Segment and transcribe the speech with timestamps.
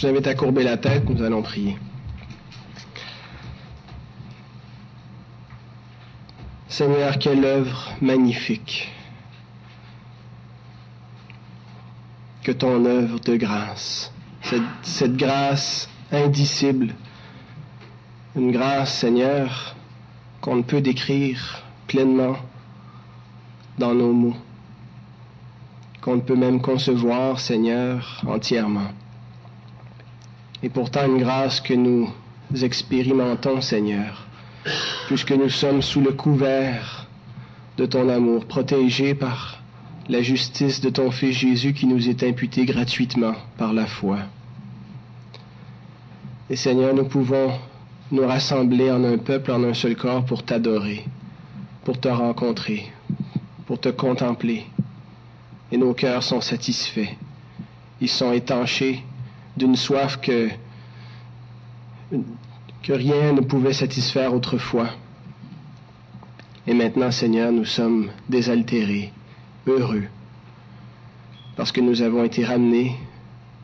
[0.00, 1.76] Je vous invite à courber la tête, nous allons prier.
[6.68, 8.90] Seigneur, quelle œuvre magnifique
[12.42, 14.10] que ton œuvre de grâce,
[14.80, 16.94] cette, grâce indicible,
[18.36, 19.76] une grâce, Seigneur,
[20.40, 22.36] qu'on ne peut décrire pleinement
[23.76, 24.36] dans nos mots,
[26.00, 28.92] qu'on ne peut même concevoir, Seigneur, entièrement.
[30.62, 32.12] Et pourtant une grâce que nous
[32.62, 34.26] expérimentons, Seigneur,
[35.06, 37.06] puisque nous sommes sous le couvert
[37.76, 39.60] de ton amour, protégés par
[40.08, 44.18] la justice de ton Fils Jésus qui nous est imputée gratuitement par la foi.
[46.50, 47.52] Et Seigneur, nous pouvons
[48.10, 51.04] nous rassembler en un peuple, en un seul corps pour t'adorer,
[51.84, 52.90] pour te rencontrer,
[53.66, 54.66] pour te contempler.
[55.70, 57.14] Et nos cœurs sont satisfaits.
[58.00, 59.04] Ils sont étanchés
[59.60, 60.48] d'une soif que,
[62.88, 64.88] rien ne pouvait satisfaire autrefois.
[66.66, 69.12] Et maintenant, Seigneur, nous sommes désaltérés,
[69.66, 70.04] heureux,
[71.56, 72.96] parce que nous avons été ramenés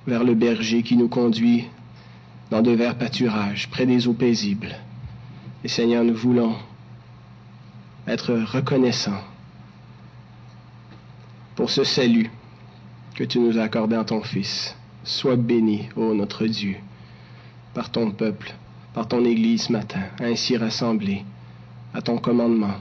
[0.06, 1.64] vers le berger qui nous conduit
[2.50, 4.76] dans de verts pâturages, près des eaux paisibles.
[5.64, 6.54] Et Seigneur, nous voulons
[8.06, 9.24] être reconnaissants
[11.56, 12.30] pour ce salut
[13.14, 14.76] que tu nous as accordé en ton Fils.
[15.06, 16.74] Sois béni, ô notre Dieu,
[17.74, 18.52] par ton peuple,
[18.92, 21.24] par ton Église ce matin, ainsi rassemblée
[21.94, 22.74] à ton commandement,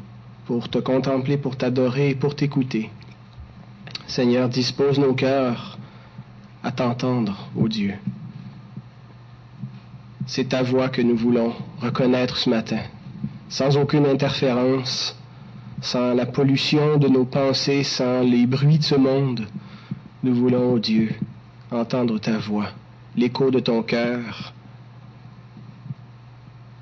[0.48, 2.90] pour te contempler, pour t'adorer et pour t'écouter.
[4.08, 5.78] Seigneur, dispose nos cœurs
[6.64, 7.94] à t'entendre, ô Dieu.
[10.26, 12.82] C'est ta voix que nous voulons reconnaître ce matin,
[13.50, 15.16] sans aucune interférence,
[15.80, 19.46] sans la pollution de nos pensées, sans les bruits de ce monde.
[20.24, 21.14] Nous voulons, ô Dieu,
[21.72, 22.70] entendre ta voix,
[23.16, 24.54] l'écho de ton cœur,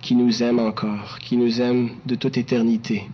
[0.01, 3.07] qui nous aime encore, qui nous aime de toute éternité,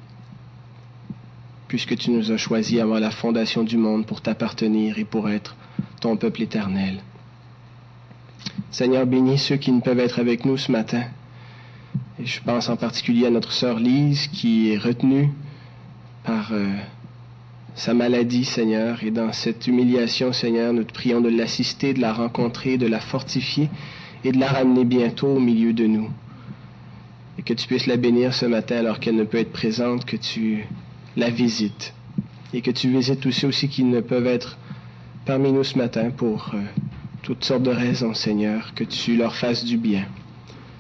[1.68, 5.56] puisque tu nous as choisis avant la fondation du monde pour t'appartenir et pour être
[6.02, 7.02] ton peuple éternel.
[8.72, 11.04] Seigneur, bénis ceux qui ne peuvent être avec nous ce matin.
[12.20, 15.32] Et je pense en particulier à notre sœur Lise qui est retenue
[16.24, 16.72] par euh,
[17.80, 19.04] sa maladie, Seigneur.
[19.04, 23.00] Et dans cette humiliation, Seigneur, nous te prions de l'assister, de la rencontrer, de la
[23.00, 23.70] fortifier
[24.24, 26.10] et de la ramener bientôt au milieu de nous.
[27.38, 30.18] Et que tu puisses la bénir ce matin alors qu'elle ne peut être présente, que
[30.18, 30.66] tu
[31.16, 31.94] la visites.
[32.54, 34.58] Et que tu visites tous ceux aussi qui ne peuvent être
[35.26, 36.52] parmi nous ce matin pour...
[36.54, 36.60] Euh,
[37.22, 40.06] toutes sortes de raisons, Seigneur, que tu leur fasses du bien.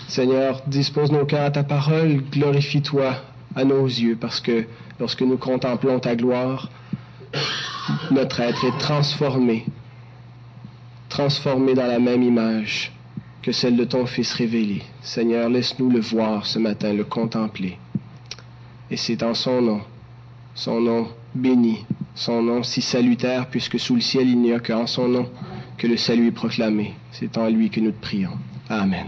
[0.07, 3.15] Seigneur, dispose nos cœurs à ta parole, glorifie-toi
[3.55, 4.65] à nos yeux, parce que
[4.99, 6.69] lorsque nous contemplons ta gloire,
[8.11, 9.65] notre être est transformé,
[11.09, 12.91] transformé dans la même image
[13.41, 14.83] que celle de ton Fils révélé.
[15.01, 17.77] Seigneur, laisse-nous le voir ce matin, le contempler.
[18.91, 19.81] Et c'est en son nom,
[20.55, 21.85] son nom béni,
[22.15, 25.29] son nom si salutaire, puisque sous le ciel il n'y a qu'en son nom
[25.77, 26.93] que le salut est proclamé.
[27.11, 28.37] C'est en lui que nous te prions.
[28.69, 29.05] Amen.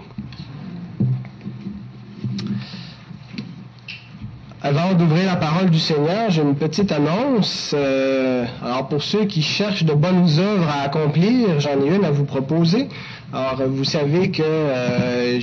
[4.64, 7.74] Avant d'ouvrir la parole du Seigneur, j'ai une petite annonce.
[7.76, 12.12] Euh, alors pour ceux qui cherchent de bonnes œuvres à accomplir, j'en ai une à
[12.12, 12.88] vous proposer.
[13.34, 15.40] Alors vous savez que euh,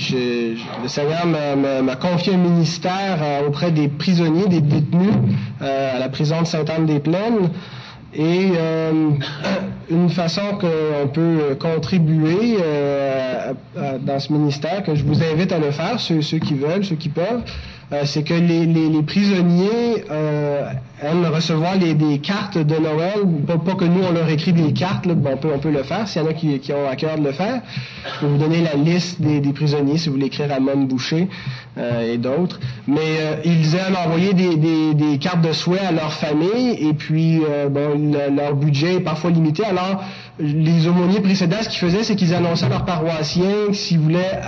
[0.81, 1.25] le Seigneur
[1.83, 5.11] m'a confié un ministère euh, auprès des prisonniers, des détenus
[5.59, 7.49] à la prison de Sainte-Anne-des-Plaines.
[8.13, 9.11] Et euh,
[9.91, 13.53] une façon qu'on peut contribuer euh,
[13.99, 16.95] dans ce ministère, que je vous invite à le faire, ceux, ceux qui veulent, ceux
[16.95, 22.57] qui peuvent, euh, c'est que les, les, les prisonniers euh, aiment recevoir les, des cartes
[22.57, 23.19] de Noël.
[23.47, 25.71] Pas, pas, que nous, on leur écrit des cartes, là, bon, on, peut, on peut
[25.71, 27.61] le faire, s'il y en a qui, qui, ont à cœur de le faire.
[28.05, 30.87] Je peux vous donner la liste des, des prisonniers, si vous voulez écrire à Mom
[30.87, 31.27] Boucher
[31.77, 32.59] euh, et d'autres.
[32.87, 36.93] Mais euh, ils aiment envoyer des, des, des, cartes de souhait à leur famille, et
[36.93, 39.65] puis, euh, bon, le, leur budget est parfois limité.
[39.65, 40.03] Alors,
[40.39, 44.39] les aumôniers précédents, ce qu'ils faisaient, c'est qu'ils annonçaient à leurs paroissiens s'ils voulaient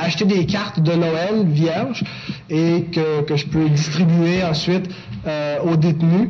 [0.00, 2.02] acheter des cartes de Noël vierges,
[2.50, 4.90] et que, que je peux distribuer ensuite
[5.26, 6.28] euh, aux détenus.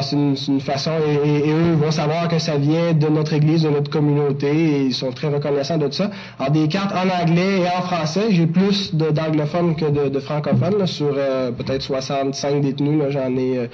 [0.00, 3.62] C'est une, une, façon, et, et, eux vont savoir que ça vient de notre Église,
[3.62, 6.10] de notre communauté, et ils sont très reconnaissants de ça.
[6.38, 10.78] Alors des cartes en anglais et en français, j'ai plus d'anglophones que de, de francophones,
[10.78, 13.66] là, sur euh, peut-être 65 détenus, j'en ai euh,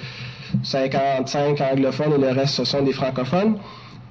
[0.61, 3.55] 55 anglophones et le reste ce sont des francophones.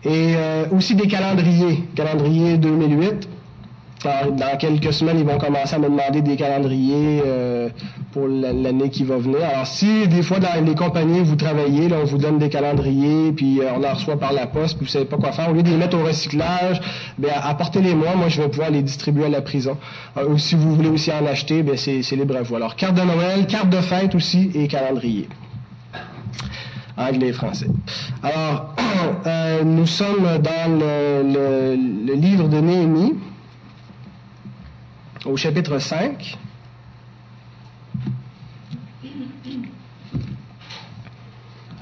[0.04, 3.28] Et euh, aussi des calendriers, calendrier 2008
[4.04, 7.68] dans quelques semaines, ils vont commencer à me demander des calendriers euh,
[8.12, 9.38] pour l'année qui va venir.
[9.44, 13.32] Alors, si des fois dans les compagnies vous travaillez, là, on vous donne des calendriers,
[13.32, 15.54] puis euh, on en reçoit par la poste, puis vous savez pas quoi faire, au
[15.54, 16.80] lieu de les mettre au recyclage,
[17.18, 18.16] ben apportez-les-moi.
[18.16, 19.76] Moi, je vais pouvoir les distribuer à la prison.
[20.16, 22.56] Euh, ou si vous voulez aussi en acheter, ben c'est libre à vous.
[22.56, 25.28] Alors, carte de Noël, carte de fête aussi et calendrier
[26.94, 27.68] anglais et français.
[28.22, 28.74] Alors,
[29.64, 33.14] nous sommes dans le livre de Néhémie
[35.24, 36.36] au chapitre 5.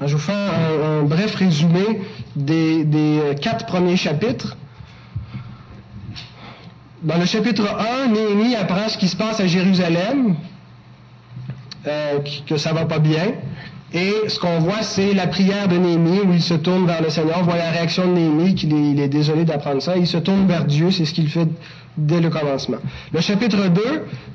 [0.03, 2.01] Je vous fais un, bref résumé
[2.35, 4.57] des, euh, quatre premiers chapitres.
[7.03, 7.63] Dans le chapitre
[8.03, 10.35] 1, Néhémie apprend ce qui se passe à Jérusalem,
[11.87, 13.33] euh, que ça va pas bien.
[13.93, 17.09] Et ce qu'on voit, c'est la prière de Néhémie où il se tourne vers le
[17.09, 17.39] Seigneur.
[17.39, 19.97] On voit la réaction de Néhémie, qu'il est, il est désolé d'apprendre ça.
[19.97, 21.47] Il se tourne vers Dieu, c'est ce qu'il fait
[21.97, 22.77] dès le commencement.
[23.13, 23.81] Le chapitre 2,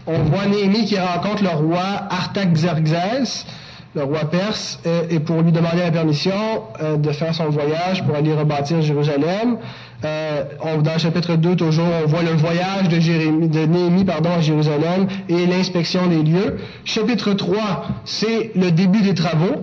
[0.07, 3.47] on voit Néhémie qui rencontre le roi Artaxerxès,
[3.95, 4.79] le roi perse,
[5.11, 6.35] et pour lui demander la permission
[6.83, 9.57] euh, de faire son voyage pour aller rebâtir Jérusalem.
[10.05, 10.45] Euh,
[10.83, 15.47] dans le chapitre 2, toujours, on voit le voyage de, Néhémie pardon, à Jérusalem et
[15.47, 16.59] l'inspection des lieux.
[16.85, 19.63] Chapitre 3, c'est le début des travaux.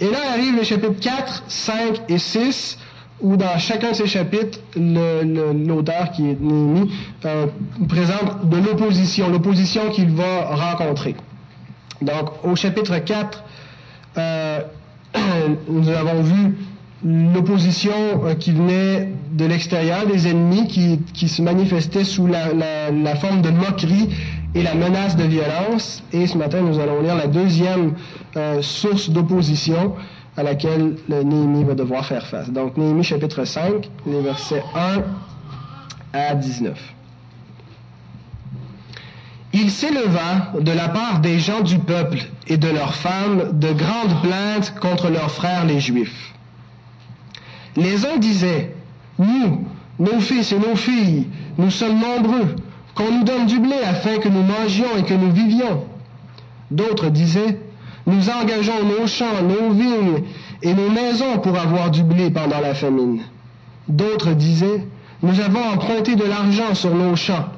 [0.00, 1.74] Et là arrive les chapitres 4, 5
[2.08, 2.78] et 6,
[3.20, 6.90] où dans chacun de ces chapitres, l'auteur qui est Néhémie
[7.24, 7.46] euh,
[7.88, 11.14] présente de l'opposition, l'opposition qu'il va rencontrer.
[12.02, 13.44] Donc, au chapitre 4,
[14.18, 14.60] euh,
[15.68, 16.54] nous avons vu
[17.04, 17.92] l'opposition
[18.24, 22.52] euh, qui venait de l'extérieur, des ennemis qui, qui, se manifestaient sous la,
[22.90, 24.08] la, forme de moquerie
[24.54, 26.02] et la menace de violence.
[26.12, 27.92] Et ce matin, nous allons lire la deuxième
[28.36, 29.94] euh, source d'opposition
[30.36, 32.50] à laquelle le Néhémie va devoir faire face.
[32.50, 35.02] Donc, Néhémie chapitre 5, les versets 1
[36.12, 36.78] à 19.
[39.52, 44.20] Il s'éleva de la part des gens du peuple et de leurs femmes de grandes
[44.22, 46.34] plaintes contre leurs frères les Juifs.
[47.76, 48.74] Les uns disaient,
[49.18, 49.64] nous,
[50.00, 52.56] nos fils et nos filles, nous sommes nombreux,
[52.96, 55.84] qu'on nous donne du blé afin que nous mangions et que nous vivions.
[56.72, 57.60] D'autres disaient,
[58.06, 60.24] nous engageons nos champs, nos vignes
[60.62, 63.22] et nos maisons pour avoir du blé pendant la famine.
[63.88, 64.86] D'autres disaient,
[65.22, 67.48] nous avons emprunté de l'argent sur nos champs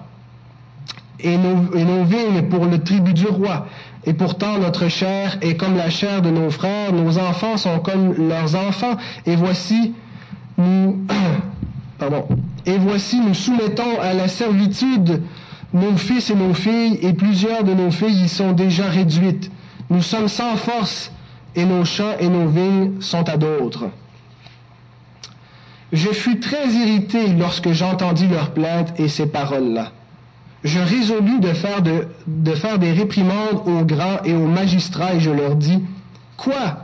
[1.18, 3.66] et nos, vignes pour le tribut du roi.
[4.04, 8.14] Et pourtant notre chair est comme la chair de nos frères, nos enfants sont comme
[8.28, 9.94] leurs enfants, et voici,
[10.58, 10.98] nous,
[12.66, 15.22] et voici nous soumettons à la servitude
[15.72, 19.50] nos fils et nos filles, et plusieurs de nos filles y sont déjà réduites.
[19.90, 21.12] Nous sommes sans force,
[21.54, 23.86] et nos champs et nos vignes sont à d'autres.
[25.92, 29.92] Je fus très irrité lorsque j'entendis leurs plaintes et ces paroles-là.
[30.64, 35.20] Je résolus de faire, de, de faire des réprimandes aux grands et aux magistrats, et
[35.20, 35.82] je leur dis,
[36.36, 36.78] Quoi?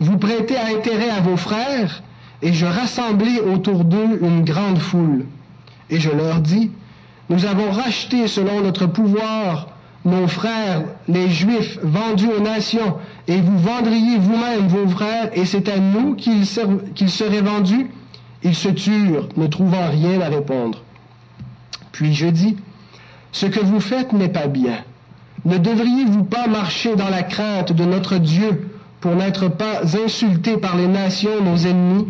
[0.00, 2.02] Vous prêtez intérêt à vos frères
[2.42, 5.26] et je rassemblai autour d'eux une grande foule.
[5.90, 6.70] Et je leur dis,
[7.30, 9.68] nous avons racheté selon notre pouvoir
[10.04, 12.96] nos frères, les Juifs, vendus aux nations,
[13.28, 17.90] et vous vendriez vous-même vos frères, et c'est à nous qu'ils seraient vendus.
[18.44, 20.82] Ils se turent, ne trouvant rien à répondre.
[21.92, 22.56] Puis je dis,
[23.30, 24.78] ce que vous faites n'est pas bien.
[25.44, 28.68] Ne devriez-vous pas marcher dans la crainte de notre Dieu
[29.00, 32.08] pour n'être pas insultés par les nations, nos ennemis?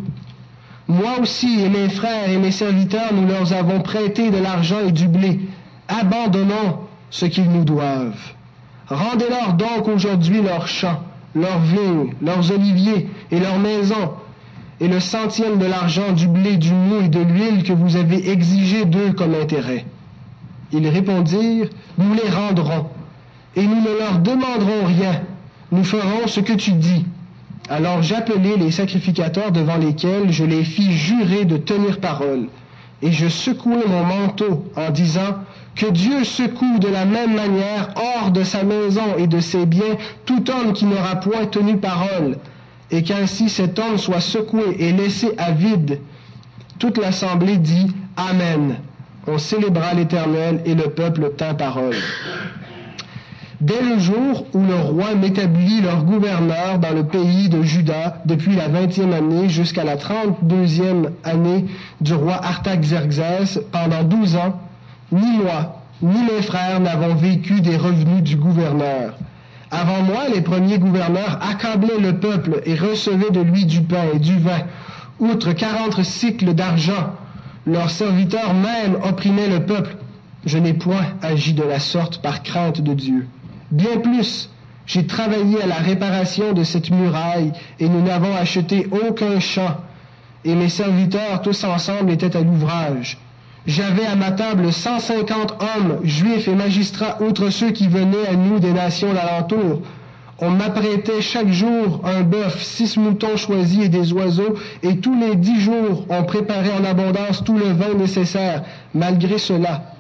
[0.89, 4.93] Moi aussi et mes frères et mes serviteurs, nous leur avons prêté de l'argent et
[4.93, 5.41] du blé.
[5.89, 6.79] Abandonnons
[7.13, 8.33] ce qu'ils nous doivent.
[8.89, 11.03] Rendez-leur donc aujourd'hui leurs champs,
[11.37, 14.15] leurs vignes, leurs oliviers et leurs maisons,
[14.81, 18.31] et le centième de l'argent, du blé, du mou et de l'huile que vous avez
[18.31, 19.85] exigé d'eux comme intérêt.
[20.73, 22.87] Ils répondirent, Nous les rendrons,
[23.55, 25.21] et nous ne leur demanderons rien,
[25.71, 27.05] nous ferons ce que tu dis.
[27.69, 32.49] Alors j'appelai les sacrificateurs devant lesquels je les fis jurer de tenir parole.
[33.03, 35.45] Et je secouai mon manteau en disant,
[35.75, 39.97] Que Dieu secoue de la même manière hors de sa maison et de ses biens
[40.25, 42.37] tout homme qui n'aura point tenu parole,
[42.91, 45.99] et qu'ainsi cet homme soit secoué et laissé à vide.
[46.79, 48.77] Toute l'assemblée dit, Amen.
[49.27, 51.95] On célébra l'Éternel et le peuple tint parole
[53.63, 58.57] dès le jour où le roi m'établit leur gouverneur dans le pays de Juda depuis
[58.57, 61.67] la vingtième année jusqu'à la trente-deuxième année
[62.01, 64.61] du roi Artaxerxès pendant douze ans,
[65.13, 69.15] ni moi, ni mes frères n'avons vécu des revenus du gouverneur.
[69.71, 74.19] Avant moi, les premiers gouverneurs accablaient le peuple et recevaient de lui du pain et
[74.19, 74.63] du vin,
[75.21, 77.15] outre quarante cycles d'argent.
[77.65, 79.97] Leurs serviteurs même opprimaient le peuple
[80.45, 83.29] je n'ai point agi de la sorte par crainte de Dieu.
[83.73, 84.51] Bien plus,
[84.85, 89.79] j'ai travaillé à la réparation de cette muraille et nous n'avons acheté aucun champ.
[90.45, 93.17] Et mes serviteurs tous ensemble étaient à l'ouvrage.
[93.67, 98.59] J'avais à ma table 150 hommes, juifs et magistrats, outre ceux qui venaient à nous
[98.59, 99.81] des nations d'alentour.
[100.39, 105.35] On m'apprêtait chaque jour un bœuf, six moutons choisis et des oiseaux, et tous les
[105.35, 108.65] dix jours on préparait en abondance tout le vin nécessaire.
[108.95, 109.92] Malgré cela,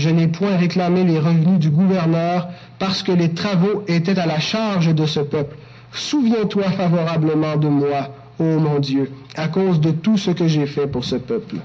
[0.00, 4.40] je n'ai point réclamé les revenus du gouverneur parce que les travaux étaient à la
[4.40, 5.56] charge de ce peuple.
[5.92, 10.86] Souviens-toi favorablement de moi, ô mon Dieu, à cause de tout ce que j'ai fait
[10.86, 11.56] pour ce peuple.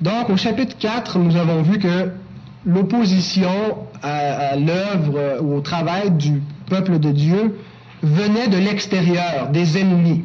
[0.00, 2.10] Donc, au chapitre 4, nous avons vu que
[2.66, 3.50] l'opposition
[4.02, 7.56] à, l'œuvre ou au travail du peuple de Dieu
[8.02, 10.24] venait de l'extérieur, des ennemis.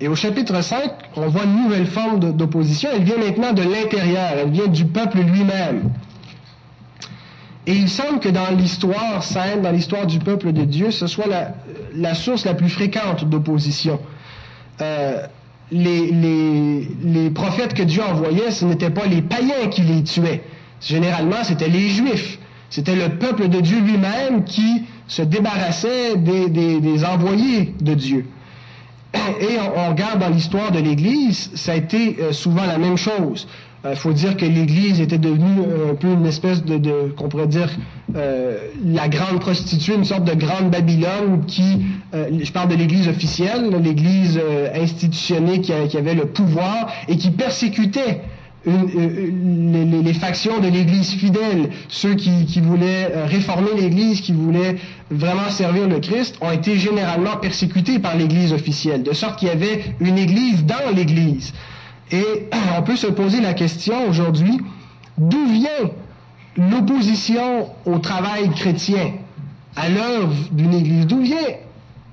[0.00, 2.90] Et au chapitre 5, on voit une nouvelle forme d'opposition.
[2.94, 5.90] Elle vient maintenant de l'intérieur, elle vient du peuple lui-même.
[7.66, 11.26] Et il semble que dans l'histoire sainte, dans l'histoire du peuple de Dieu, ce soit
[11.94, 14.00] la, source la plus fréquente d'opposition.
[14.80, 15.24] Euh,
[15.70, 20.42] les, prophètes que Dieu envoyait, ce n'étaient pas les païens qui les tuaient.
[20.80, 22.38] Généralement, c'était les Juifs.
[22.68, 28.26] C'était le peuple de Dieu lui-même qui se débarrassait des envoyés de Dieu.
[29.14, 33.46] Et on, regarde dans l'histoire de l'Église, ça a été euh, souvent la même chose.
[33.84, 37.12] Il euh, faut dire que l'Église était devenue euh, un peu une espèce de, de
[37.16, 37.68] qu'on pourrait dire,
[38.14, 41.80] la grande prostituée, une sorte de grande Babylone qui,
[42.12, 44.38] je parle de l'Église officielle, l'Église
[44.74, 48.20] institutionnée qui, avait le pouvoir et qui persécutait
[48.64, 54.76] une, les, factions de l'Église fidèle, ceux qui, qui voulaient euh, réformer l'Église, qui voulaient
[55.10, 59.50] vraiment servir le Christ, ont été généralement persécutés par l'Église officielle, de sorte qu'il y
[59.50, 61.52] avait une Église dans l'Église.
[62.10, 64.58] Et on peut se poser la question aujourd'hui,
[65.18, 65.90] d'où vient
[66.56, 69.12] l'opposition au travail chrétien,
[69.74, 71.06] à l'œuvre d'une Église?
[71.06, 71.36] D'où vient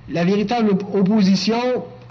[0.10, 1.58] la véritable opposition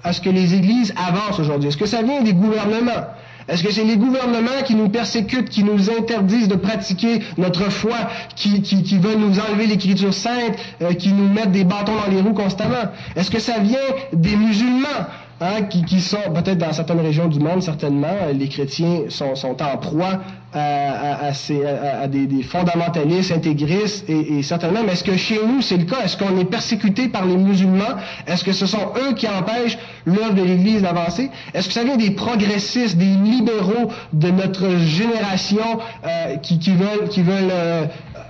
[0.04, 1.68] à ce que les Églises avancent aujourd'hui?
[1.68, 3.06] Est-ce que ça vient des gouvernements?
[3.48, 7.96] Est-ce que c'est les gouvernements qui nous persécutent, qui nous interdisent de pratiquer notre foi,
[8.36, 12.20] qui, qui, veulent nous enlever l'écriture sainte, euh, qui nous mettent des bâtons dans les
[12.20, 12.92] roues constamment?
[13.16, 13.78] Est-ce que ça vient
[14.12, 15.06] des musulmans?
[15.40, 19.62] Hein, qui, qui, sont peut-être dans certaines régions du monde, certainement, les chrétiens sont, sont
[19.62, 20.18] en proie
[20.52, 25.38] à, à, à, à des, des, fondamentalistes, intégristes, et, et certainement, mais est-ce que chez
[25.46, 25.98] nous c'est le cas?
[26.04, 27.84] Est-ce qu'on est persécuté par les musulmans?
[28.26, 31.30] Est-ce que ce sont eux qui empêchent l'œuvre de l'Église d'avancer?
[31.54, 37.08] Est-ce que ça vient des progressistes, des libéraux de notre génération euh, qui, qui, veulent,
[37.10, 37.84] qui veulent euh,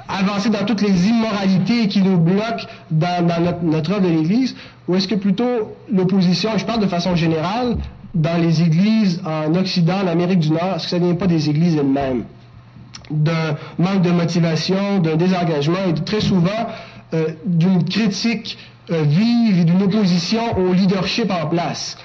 [0.08, 4.54] avancer dans toutes les immoralités qui nous bloquent dans, dans notre œuvre de l'Église?
[4.88, 7.76] Ou est-ce que plutôt l'opposition, je parle de façon générale,
[8.14, 11.26] dans les églises en Occident, en Amérique du Nord, est-ce que ça ne vient pas
[11.26, 12.24] des églises elles-mêmes?
[13.10, 16.66] D'un manque de motivation, d'un désengagement et très souvent
[17.14, 18.58] euh, d'une critique
[18.90, 21.98] euh, vive et d'une opposition au leadership en place.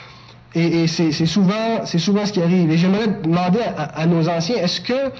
[0.56, 2.70] Et, c'est souvent, souvent ce qui arrive.
[2.70, 5.12] Et j'aimerais demander à, nos anciens, est-ce que,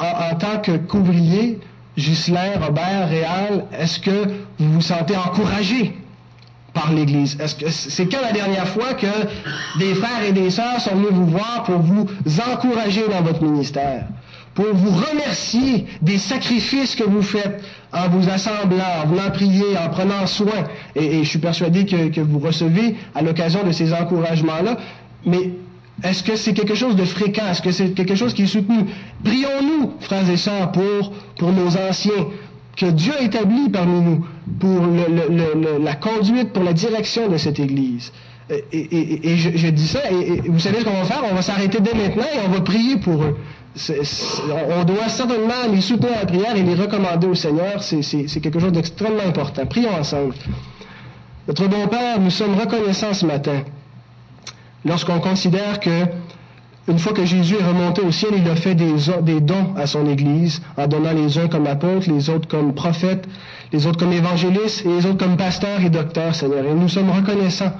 [0.00, 1.60] en, tant que couvrier,
[1.96, 4.26] Ghislain, Robert, Réal, est-ce que
[4.58, 5.94] vous vous sentez encouragé
[6.72, 7.36] par l'Église.
[7.40, 9.06] Est-ce que c'est quand la dernière fois que
[9.78, 12.06] des frères et des sœurs sont venus vous voir pour vous
[12.50, 14.06] encourager dans votre ministère,
[14.54, 17.62] pour vous remercier des sacrifices que vous faites
[17.92, 20.64] en vous assemblant, en venant prier, en prenant soin?
[20.96, 24.78] Et, je suis persuadé que, que vous recevez à l'occasion de ces encouragements-là.
[25.26, 25.50] Mais
[26.02, 27.46] est-ce que c'est quelque chose de fréquent?
[27.50, 28.86] Est-ce que c'est quelque chose qui est soutenu?
[29.22, 32.26] Prions-nous, frères et sœurs, pour, pour nos anciens,
[32.76, 34.26] que Dieu a établi parmi nous
[34.58, 34.80] pour
[35.80, 38.12] la conduite, pour la direction de cette Église.
[38.72, 41.22] Et, je, dis ça, et, vous savez ce qu'on va faire?
[41.30, 43.36] On va s'arrêter dès maintenant et on va prier pour eux.
[44.78, 47.82] on doit certainement les soutenir en prière et les recommander au Seigneur.
[47.82, 49.64] C'est quelque chose d'extrêmement important.
[49.66, 50.34] Prions ensemble.
[51.48, 53.62] Notre bon Père, nous sommes reconnaissants ce matin
[54.84, 56.04] lorsqu'on considère que
[56.88, 59.86] une fois que Jésus est remonté au ciel, il a fait des, des, dons à
[59.86, 63.28] son Église, en donnant les uns comme apôtres, les autres comme prophètes,
[63.72, 66.64] les autres comme évangélistes et les autres comme pasteurs et docteurs, Seigneur.
[66.66, 67.72] Et nous sommes reconnaissants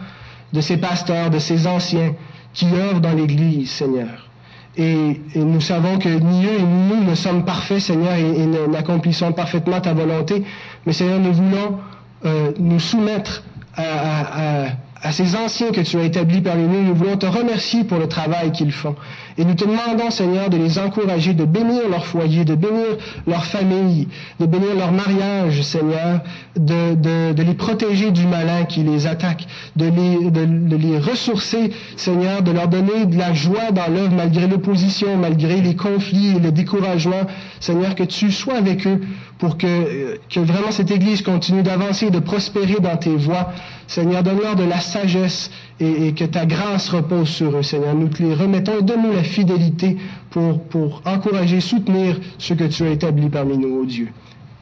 [0.52, 2.14] de ces pasteurs, de ces anciens
[2.54, 4.28] qui œuvrent dans l'Église, Seigneur.
[4.76, 9.80] Et, nous savons que ni eux ni nous ne sommes parfaits, Seigneur, et, n'accomplissons parfaitement
[9.80, 10.44] ta volonté.
[10.86, 11.78] Mais Seigneur, nous voulons
[12.24, 13.42] euh, nous soumettre
[13.74, 14.66] à, à à
[15.10, 16.82] ces anciens que tu as établis parmi nous.
[16.82, 18.94] Nous voulons te remercier pour le travail qu'ils font.
[19.38, 22.96] Et nous te demandons, Seigneur, de les encourager, de bénir leur foyer, de bénir
[23.26, 24.08] leur famille,
[24.40, 26.20] de bénir leur mariage, Seigneur,
[26.56, 29.46] de, de, les protéger du malin qui les attaque,
[29.76, 34.46] de les, de, les ressourcer, Seigneur, de leur donner de la joie dans l'œuvre malgré
[34.46, 37.26] l'opposition, malgré les conflits et le découragement.
[37.60, 39.00] Seigneur, que tu sois avec eux
[39.38, 43.52] pour que, que vraiment cette Église continue d'avancer, de prospérer dans tes voies.
[43.88, 45.50] Seigneur, donne-leur de la sagesse
[45.82, 47.94] et, que ta grâce repose sur eux, Seigneur.
[47.94, 49.96] Nous te les remettons et donne-nous la fidélité
[50.30, 54.08] pour, pour encourager, soutenir ce que tu as établi parmi nous, ô Dieu.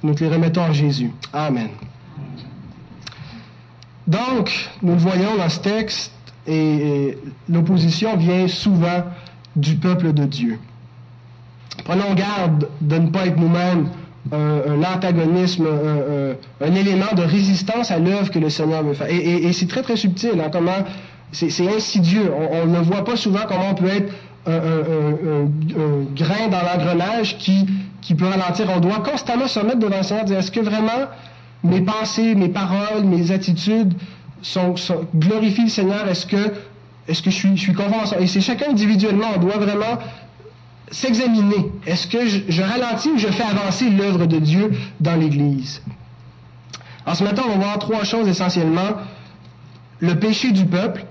[0.02, 1.10] Nous te les remettons en Jésus.
[1.32, 1.68] Amen.
[4.06, 6.12] Donc, nous le voyons dans ce texte,
[6.46, 7.16] et,
[7.48, 9.04] l'opposition vient souvent
[9.54, 10.58] du peuple de Dieu.
[11.84, 13.88] Prenons garde de ne pas être nous-mêmes
[14.32, 15.66] un, antagonisme,
[16.60, 19.08] un, élément de résistance à l'œuvre que le Seigneur veut faire.
[19.10, 20.84] Et, c'est très, très subtil, hein, comment
[21.32, 22.32] c'est insidieux.
[22.52, 24.12] On, ne voit pas souvent comment on peut être
[24.46, 25.46] un,
[26.14, 27.66] grain dans l'engrenage qui,
[28.00, 28.66] qui peut ralentir.
[28.74, 31.06] On doit constamment se mettre devant le Seigneur et dire, est-ce que vraiment
[31.62, 33.94] mes pensées, mes paroles, mes attitudes
[35.16, 36.08] glorifient le Seigneur?
[36.08, 36.52] Est-ce que,
[37.08, 39.26] est-ce que je suis, je suis conforme Et c'est chacun individuellement.
[39.36, 39.98] On doit vraiment
[40.90, 41.70] s'examiner.
[41.86, 45.82] Est-ce que je, ralentis ou je fais avancer l'œuvre de Dieu dans l'Église?
[47.06, 48.96] En ce matin, on va voir trois choses essentiellement.
[50.00, 51.04] Le péché du peuple,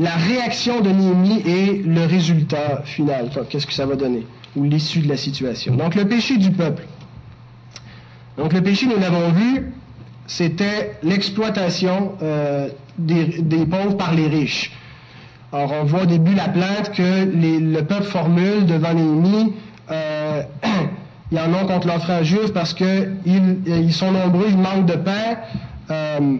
[0.00, 3.30] la réaction de Néhémie et le résultat final.
[3.50, 4.26] Qu'est-ce que ça va donner?
[4.56, 5.76] Ou l'issue de la situation.
[5.76, 6.84] Donc, le péché du peuple.
[8.38, 9.72] Donc, le péché, nous l'avons vu,
[10.26, 14.72] c'était l'exploitation euh, des pauvres par les riches.
[15.52, 19.52] Alors, on voit au début la plainte que le peuple formule devant l'ennemi.
[19.90, 20.42] Euh,
[21.32, 24.96] ils en ont contre leurs frères juifs parce qu'ils ils sont nombreux, ils manquent de
[24.96, 25.36] pain.
[25.90, 26.36] Euh,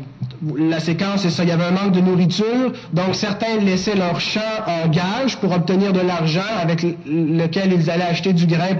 [0.56, 4.20] la séquence, c'est ça, il y avait un manque de nourriture, donc certains laissaient leur
[4.20, 8.74] champ en gage pour obtenir de l'argent avec lequel ils allaient acheter du grain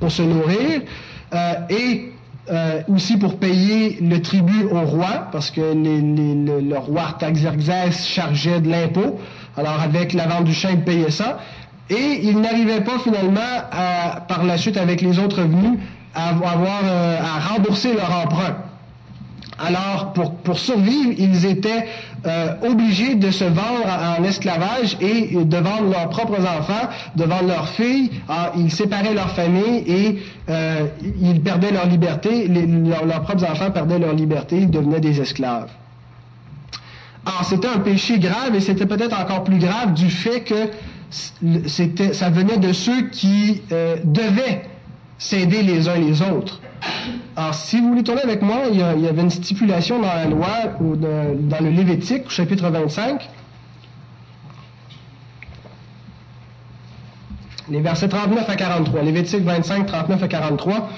[0.00, 0.80] pour, se nourrir,
[1.34, 2.12] euh, et
[2.50, 8.70] euh, aussi pour payer le tribut au roi, parce que le, roi Artaxerxès chargeait de
[8.70, 9.20] l'impôt.
[9.56, 11.38] Alors avec la vente du champ, il payait ça.
[11.90, 13.40] Et il n'arrivait pas finalement,
[13.70, 15.78] à, par la suite avec les autres revenus,
[16.14, 18.56] à avoir à rembourser leur emprunt.
[19.58, 21.86] Alors, pour, pour survivre, ils étaient
[22.26, 23.86] euh, obligés de se vendre
[24.18, 28.10] en esclavage et de vendre leurs propres enfants, de vendre leurs filles.
[28.28, 30.86] Alors, ils séparaient leur famille et euh,
[31.20, 32.48] ils perdaient leur liberté.
[32.48, 35.70] leurs, propres enfants perdaient leur liberté, ils devenaient des esclaves.
[37.24, 40.70] Alors, c'était un péché grave et c'était peut-être encore plus grave du fait que
[41.66, 44.64] c'était, ça venait de ceux qui euh, devaient
[45.18, 46.60] s'aider les uns les autres.
[47.36, 50.48] Alors, si vous voulez tourner avec moi, il y, avait une stipulation dans la loi,
[50.80, 53.28] dans le Lévitique, chapitre 25.
[57.70, 59.02] Les versets 39 à 43.
[59.02, 60.88] Lévitique 25, 39 à 43,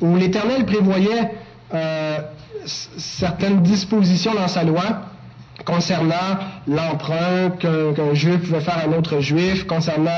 [0.00, 1.30] où l'Éternel prévoyait
[1.72, 2.18] euh,
[2.66, 5.02] certaines dispositions dans sa loi
[5.64, 10.10] concernant l'emprunt qu'un juif pouvait faire à un autre juif, concernant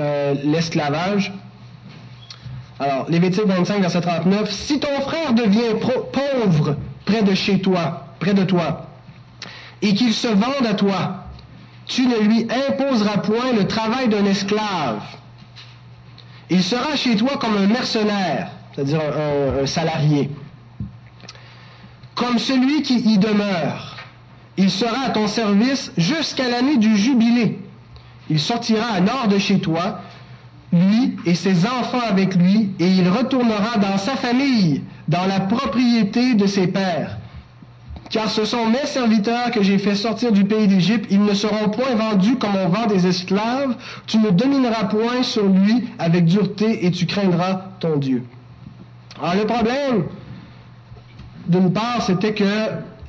[0.00, 1.32] euh, l'esclavage.
[2.78, 8.34] Alors, Lévitique 25, verset 39, Si ton frère devient pauvre près de chez toi, près
[8.34, 8.86] de toi,
[9.80, 11.24] et qu'il se vende à toi,
[11.86, 15.02] tu ne lui imposeras point le travail d'un esclave.
[16.50, 20.30] Il sera chez toi comme un mercenaire, c'est-à-dire un, salarié,
[22.14, 23.96] comme celui qui y demeure.
[24.58, 27.58] Il sera à ton service jusqu'à l'année du jubilé.
[28.28, 30.00] Il sortira à de chez toi,
[30.76, 36.34] lui et ses enfants avec lui, et il retournera dans sa famille, dans la propriété
[36.34, 37.18] de ses pères.
[38.10, 41.68] Car ce sont mes serviteurs que j'ai fait sortir du pays d'Égypte, ils ne seront
[41.70, 43.74] point vendus comme on vend des esclaves,
[44.06, 48.22] tu ne domineras point sur lui avec dureté, et tu craindras ton Dieu.
[49.20, 50.04] Alors le problème,
[51.48, 52.44] d'une part, c'était que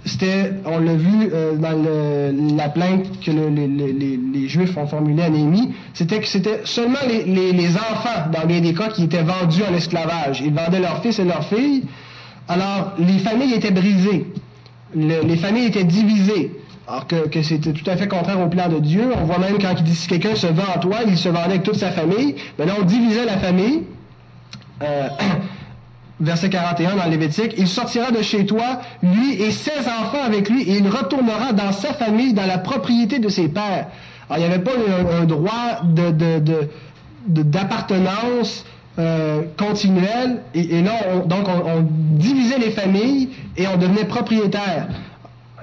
[0.08, 5.74] c'était, on l'a vu euh, dans la plainte que les, Juifs ont formulée à Néhémie,
[5.94, 10.42] c'était que c'était seulement les, enfants, dans bien des cas, qui étaient vendus en esclavage.
[10.42, 11.84] Ils vendaient leurs fils et leurs filles.
[12.48, 14.28] Alors, les familles étaient brisées.
[14.96, 16.52] les familles étaient divisées.
[16.88, 19.12] Alors que, c'était tout à fait contraire au plan de Dieu.
[19.22, 21.56] On voit même quand il dit si quelqu'un se vend à toi, il se vendait
[21.56, 22.36] avec toute sa famille.
[22.58, 23.84] Maintenant, on divisait la famille.
[24.82, 25.10] Euh,
[26.20, 30.64] verset 41 dans Lévitique, il sortira de chez toi, lui et ses enfants avec lui,
[30.64, 33.88] et il retournera dans sa famille, dans la propriété de ses pères.
[34.30, 34.72] Alors, il n'y avait pas
[35.20, 35.82] un, droit
[37.28, 38.66] d'appartenance
[39.00, 40.94] euh, continuelle, et, là,
[41.26, 44.88] donc, on, divisait les familles et on devenait propriétaire.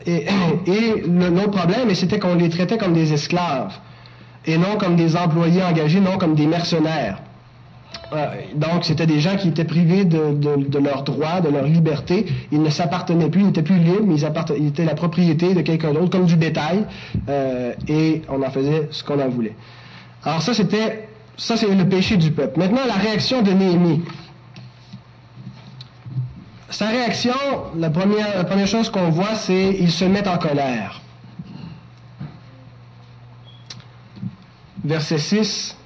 [0.07, 0.27] et,
[0.67, 1.03] et
[1.51, 3.73] problème, c'était qu'on les traitait comme des esclaves
[4.47, 7.19] et non comme des employés engagés, non comme des mercenaires.
[8.13, 12.27] Euh, donc, c'était des gens qui étaient privés de, leurs droits, de leur liberté.
[12.53, 15.93] Ils ne s'appartenaient plus, ils n'étaient plus libres, mais ils, étaient la propriété de quelqu'un
[15.93, 16.85] d'autre, comme du bétail,
[17.29, 19.55] euh, et on en faisait ce qu'on en voulait.
[20.25, 22.59] Alors ça, c'était, ça c'est le péché du peuple.
[22.59, 24.03] Maintenant, la réaction de Néhémie.
[26.71, 27.35] Sa réaction,
[27.77, 31.01] la première, la première chose qu'on voit, c'est il se met en colère.
[34.85, 35.77] Verset 6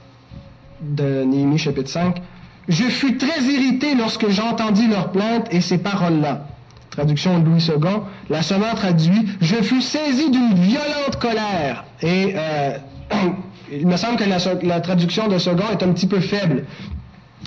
[0.80, 2.20] de Néhémie chapitre 5.
[2.68, 6.46] Je fus très irrité lorsque j'entendis leurs plaintes et ces paroles-là.
[6.90, 8.00] Traduction de Louis II.
[8.28, 11.84] La sonneur traduit Je fus saisi d'une violente colère.
[12.02, 12.76] Et euh,
[13.72, 14.24] il me semble que
[14.66, 16.64] la, traduction de second est un petit peu faible.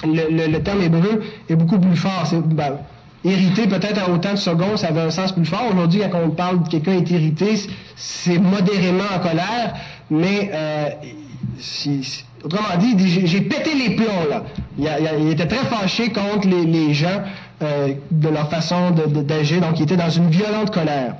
[0.03, 2.27] Le, terme hébreu est beaucoup plus fort.
[2.45, 2.77] Ben,
[3.23, 5.65] irrité, peut-être en autant de second, ça avait un sens plus fort.
[5.71, 7.55] Aujourd'hui, quand on parle de quelqu'un est irrité,
[7.95, 9.75] c'est modérément en colère,
[10.09, 10.89] mais euh,
[11.59, 14.43] si, Autrement dit, j'ai pété les plombs, là.
[14.77, 17.21] Il, était très fâché contre les, gens
[17.61, 21.15] euh, de leur façon d'agir, donc il était dans une violente colère.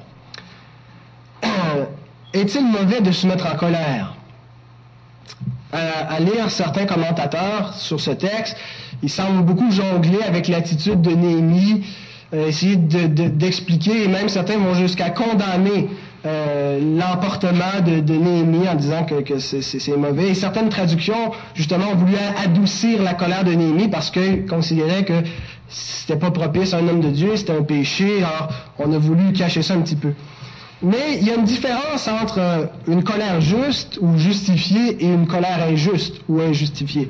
[2.34, 4.16] Est-il mauvais de se mettre en colère?
[5.74, 8.58] À, lire certains commentateurs sur ce texte,
[9.02, 11.86] ils semblent beaucoup jongler avec l'attitude de Néhémie,
[12.34, 15.88] euh, essayer d'expliquer, et même certains vont jusqu'à condamner
[16.24, 20.30] euh, l'emportement de, de, Néhémie en disant que, c'est mauvais.
[20.30, 25.24] Et certaines traductions, justement, ont voulu adoucir la colère de Néhémie parce qu'ils considéraient que
[25.68, 28.18] c'était pas propice à un homme de Dieu, c'était un péché.
[28.18, 30.14] Alors, on a voulu cacher ça un petit peu.
[30.84, 35.64] Mais il y a une différence entre une colère juste ou justifiée et une colère
[35.68, 37.08] injuste ou injustifiée.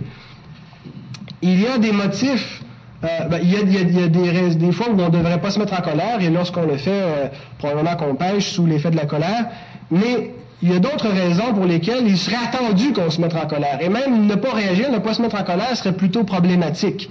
[1.41, 2.61] Il y a des motifs
[3.03, 5.81] euh, ben, il y a, des, fois où on ne devrait pas se mettre en
[5.81, 9.47] colère, et lorsqu'on le fait, euh, probablement qu'on pêche sous l'effet de la colère.
[9.89, 13.47] Mais il y a d'autres raisons pour lesquelles il serait attendu qu'on se mette en
[13.47, 13.79] colère.
[13.81, 17.09] Et même ne pas réagir, ne pas se mettre en colère serait plutôt problématique.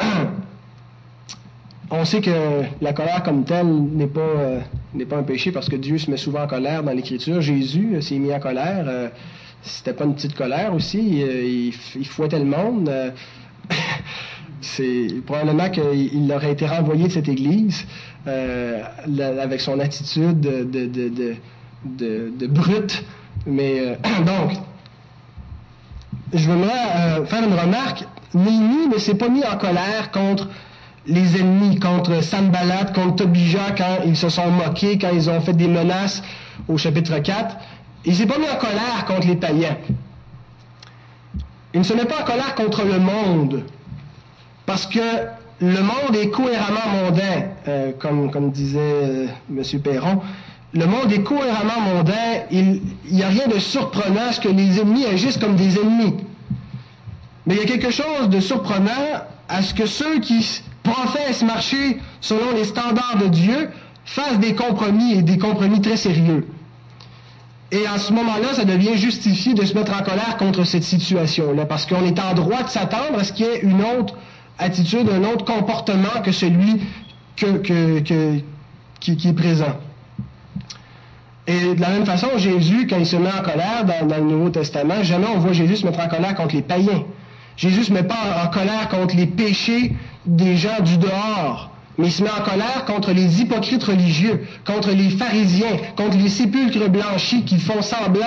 [1.92, 4.60] on sait que la colère comme telle n'est pas, euh,
[5.08, 7.40] pas un péché parce que Dieu se met souvent en colère dans l'Écriture.
[7.40, 9.10] Jésus s'est mis en colère.
[9.62, 11.20] c'était pas une petite colère aussi.
[11.20, 12.90] il fouettait le monde.
[14.60, 17.86] c'est probablement qu'il aurait été renvoyé de cette église
[18.26, 18.82] euh,
[19.42, 23.04] avec son attitude de, de, de, brute.
[23.46, 23.94] Mais euh,
[24.24, 24.58] donc,
[26.32, 28.04] je voudrais euh, faire une remarque.
[28.34, 30.48] Néhémie ne s'est pas mis en colère contre
[31.06, 35.54] les ennemis, contre Sanballat, contre Tobija, quand ils se sont moqués, quand ils ont fait
[35.54, 36.22] des menaces
[36.68, 37.56] au chapitre 4.
[38.04, 39.76] Il s'est pas mis en colère contre les païens.
[41.72, 43.64] Il ne se met pas en colère contre le monde.
[44.70, 45.00] Parce que
[45.60, 49.80] le monde est cohéremment mondain, euh, comme, disait euh, M.
[49.82, 50.20] Perron.
[50.72, 52.44] Le monde est cohéremment mondain.
[52.52, 52.80] Il
[53.10, 56.14] n'y a rien de surprenant à ce que les ennemis agissent comme des ennemis.
[57.46, 61.98] Mais il y a quelque chose de surprenant à ce que ceux qui professent marcher
[62.20, 63.70] selon les standards de Dieu
[64.04, 66.46] fassent des compromis et des compromis très sérieux.
[67.72, 71.66] Et à ce moment-là, ça devient justifié de se mettre en colère contre cette situation-là,
[71.66, 74.14] parce qu'on est en droit de s'attendre à ce qu'il y ait une autre
[74.60, 76.80] attitude, un autre comportement que celui
[77.36, 79.76] qui, est présent.
[81.46, 84.50] Et de la même façon, Jésus, quand il se met en colère dans, le Nouveau
[84.50, 87.02] Testament, jamais on voit Jésus se mettre en colère contre les païens.
[87.56, 89.94] Jésus ne se met pas en colère contre les péchés
[90.26, 94.90] des gens du dehors, mais il se met en colère contre les hypocrites religieux, contre
[94.90, 98.26] les pharisiens, contre les sépulcres blanchis qui font semblant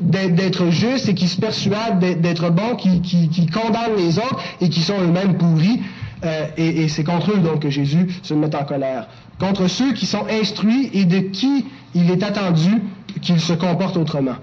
[0.00, 4.80] d'être justes et qui se persuadent d'être bons, qui, qui, condamnent les autres et qui
[4.80, 5.80] sont eux-mêmes pourris.
[6.24, 9.06] Euh, et, c'est contre eux donc que Jésus se met en colère.
[9.38, 12.82] Contre ceux qui sont instruits et de qui il est attendu
[13.22, 14.36] qu'ils se comportent autrement.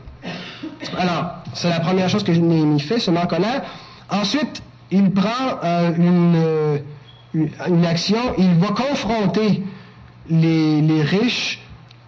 [0.98, 3.64] Alors, c'est la première chose que Néhémie fait, se met en colère.
[4.10, 4.62] Ensuite,
[4.92, 6.82] il prend euh,
[7.34, 9.64] une, une, action, il va confronter
[10.30, 11.60] les, les riches,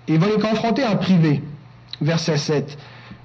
[0.08, 1.42] il va les confronter en privé.
[2.02, 2.78] Verset 7.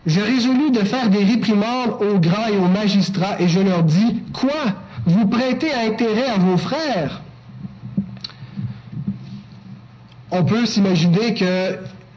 [0.06, 4.22] Je résolus de faire des réprimandes aux grands et aux magistrats, et je leur dis,
[4.32, 4.74] quoi?
[5.04, 7.22] Vous prêtez intérêt à vos frères?
[10.30, 11.44] On peut s'imaginer que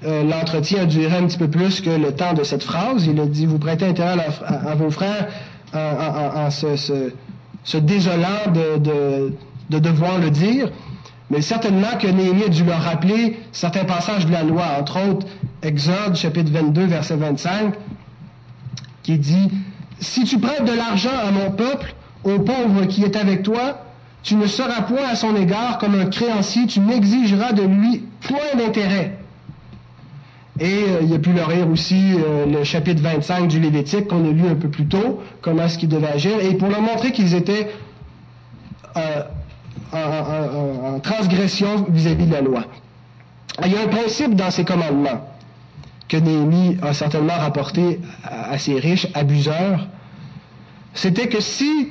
[0.06, 3.06] euh, l'entretien a duré un petit peu plus que le temps de cette phrase.
[3.06, 5.28] Il a dit, vous prêtez intérêt à, vos frères
[5.74, 9.34] en, se, désolant de,
[9.69, 10.69] de devoir le dire.
[11.34, 15.26] Mais certainement que Néhémie a dû leur rappeler certains passages de la loi, entre autres
[15.63, 17.74] Exode chapitre 22, verset 25,
[19.02, 19.50] qui dit,
[20.00, 23.84] Si tu prêtes de l'argent à mon peuple, au pauvre qui est avec toi,
[24.22, 28.56] tu ne seras point à son égard comme un créancier, tu n'exigeras de lui point
[28.56, 29.17] d'intérêt.
[30.60, 34.24] Et euh, il a pu leur lire aussi euh, le chapitre 25 du Lévitique qu'on
[34.24, 37.12] a lu un peu plus tôt, comment est-ce qu'ils devaient agir, et pour leur montrer
[37.12, 37.69] qu'ils étaient
[38.98, 39.24] euh,
[39.93, 42.63] en, transgression vis-à-vis de la loi.
[43.65, 45.29] Il y a un principe dans ces commandements
[46.08, 49.88] que Néhémie a certainement rapporté à, ses riches abuseurs.
[50.93, 51.89] C'était que si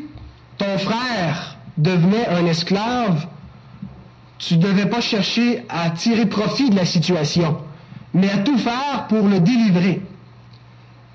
[0.59, 3.27] ton frère devenait un esclave,
[4.39, 7.59] tu ne devais pas chercher à tirer profit de la situation
[8.15, 10.03] mais à tout faire pour le délivrer.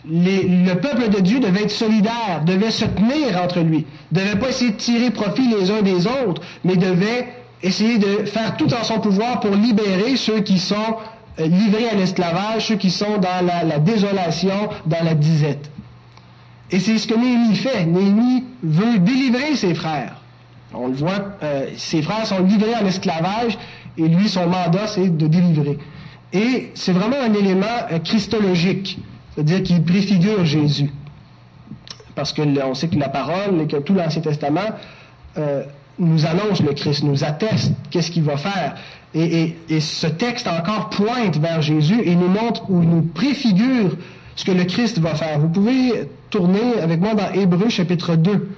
[0.10, 4.72] Le peuple de Dieu devait être solidaire, devait se tenir entre lui, devait pas essayer
[4.72, 7.28] de tirer profit les uns des autres, mais devait
[7.64, 10.98] essayer de faire tout en son pouvoir pour libérer ceux qui sont
[11.40, 15.70] euh, livrés à l'esclavage, ceux qui sont dans la, désolation, dans la disette.
[16.72, 17.86] Et c'est ce que Néhémie fait.
[17.86, 20.16] Néhémie veut délivrer ses frères.
[20.74, 23.58] On le voit, euh, ses frères sont livrés en esclavage
[23.98, 25.78] et lui, son mandat, c'est de délivrer.
[26.34, 29.00] Et c'est vraiment un élément euh, christologique,
[29.38, 30.90] c'est-à-dire qu'il préfigure Jésus.
[32.16, 34.72] Parce que on sait que la parole et que tout l'Ancien Testament
[35.38, 35.62] euh,
[36.00, 38.74] nous annonce le Christ, nous atteste qu'est-ce qu'il va faire.
[39.14, 43.92] Et, ce texte encore pointe vers Jésus et nous montre ou nous préfigure
[44.36, 45.38] ce que le Christ va faire.
[45.38, 48.50] Vous pouvez tourner avec moi dans Hébreu chapitre 2.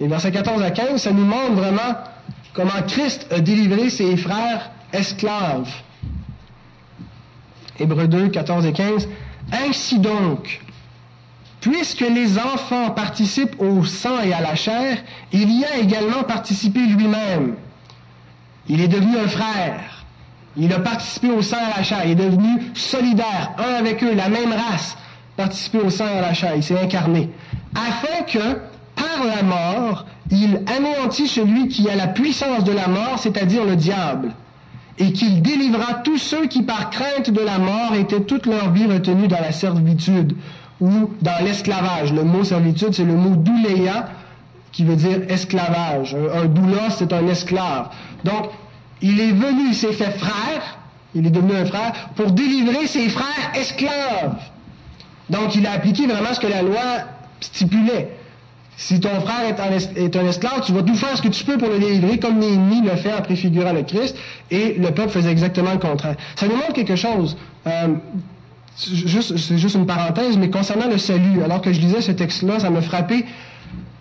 [0.00, 1.98] Et versets 14 à 15, ça nous montre vraiment
[2.54, 5.68] comment Christ a délivré ses frères esclaves
[7.78, 9.08] Hébreux 2, 14 et 15.
[9.52, 10.60] Ainsi donc,
[11.60, 14.98] puisque les enfants participent au sang et à la chair,
[15.32, 17.54] il y a également participé lui-même.
[18.68, 20.04] Il est devenu un frère.
[20.56, 22.00] Il a participé au sang et à la chair.
[22.04, 24.96] Il est devenu solidaire, un avec eux, la même race,
[25.36, 26.52] participé au sang et à la chair.
[26.54, 27.30] Il s'est incarné.
[27.74, 28.58] Afin que,
[28.96, 33.76] par la mort, il anéantit celui qui a la puissance de la mort, c'est-à-dire le
[33.76, 34.32] diable
[34.98, 38.86] et qu'il délivra tous ceux qui, par crainte de la mort, étaient toute leur vie
[38.86, 40.34] retenus dans la servitude
[40.80, 42.12] ou dans l'esclavage.
[42.12, 44.08] Le mot servitude, c'est le mot douléa,
[44.72, 46.16] qui veut dire esclavage.
[46.34, 47.90] Un, doula, c'est un esclave.
[48.24, 48.50] Donc,
[49.00, 50.78] il est venu, il s'est fait frère,
[51.14, 54.36] il est devenu un frère, pour délivrer ses frères esclaves.
[55.30, 56.80] Donc, il a appliqué vraiment ce que la loi
[57.40, 58.17] stipulait.
[58.80, 59.40] Si ton frère
[59.96, 62.38] est un, esclave, tu vas tout faire ce que tu peux pour le délivrer, comme
[62.38, 64.16] Néhémie le fait en préfigurant le Christ,
[64.52, 66.14] et le peuple faisait exactement le contraire.
[66.36, 67.36] Ça nous montre quelque chose.
[67.66, 67.88] Euh,
[68.76, 72.70] c'est juste une parenthèse, mais concernant le salut, alors que je lisais ce texte-là, ça
[72.70, 73.26] m'a frappé.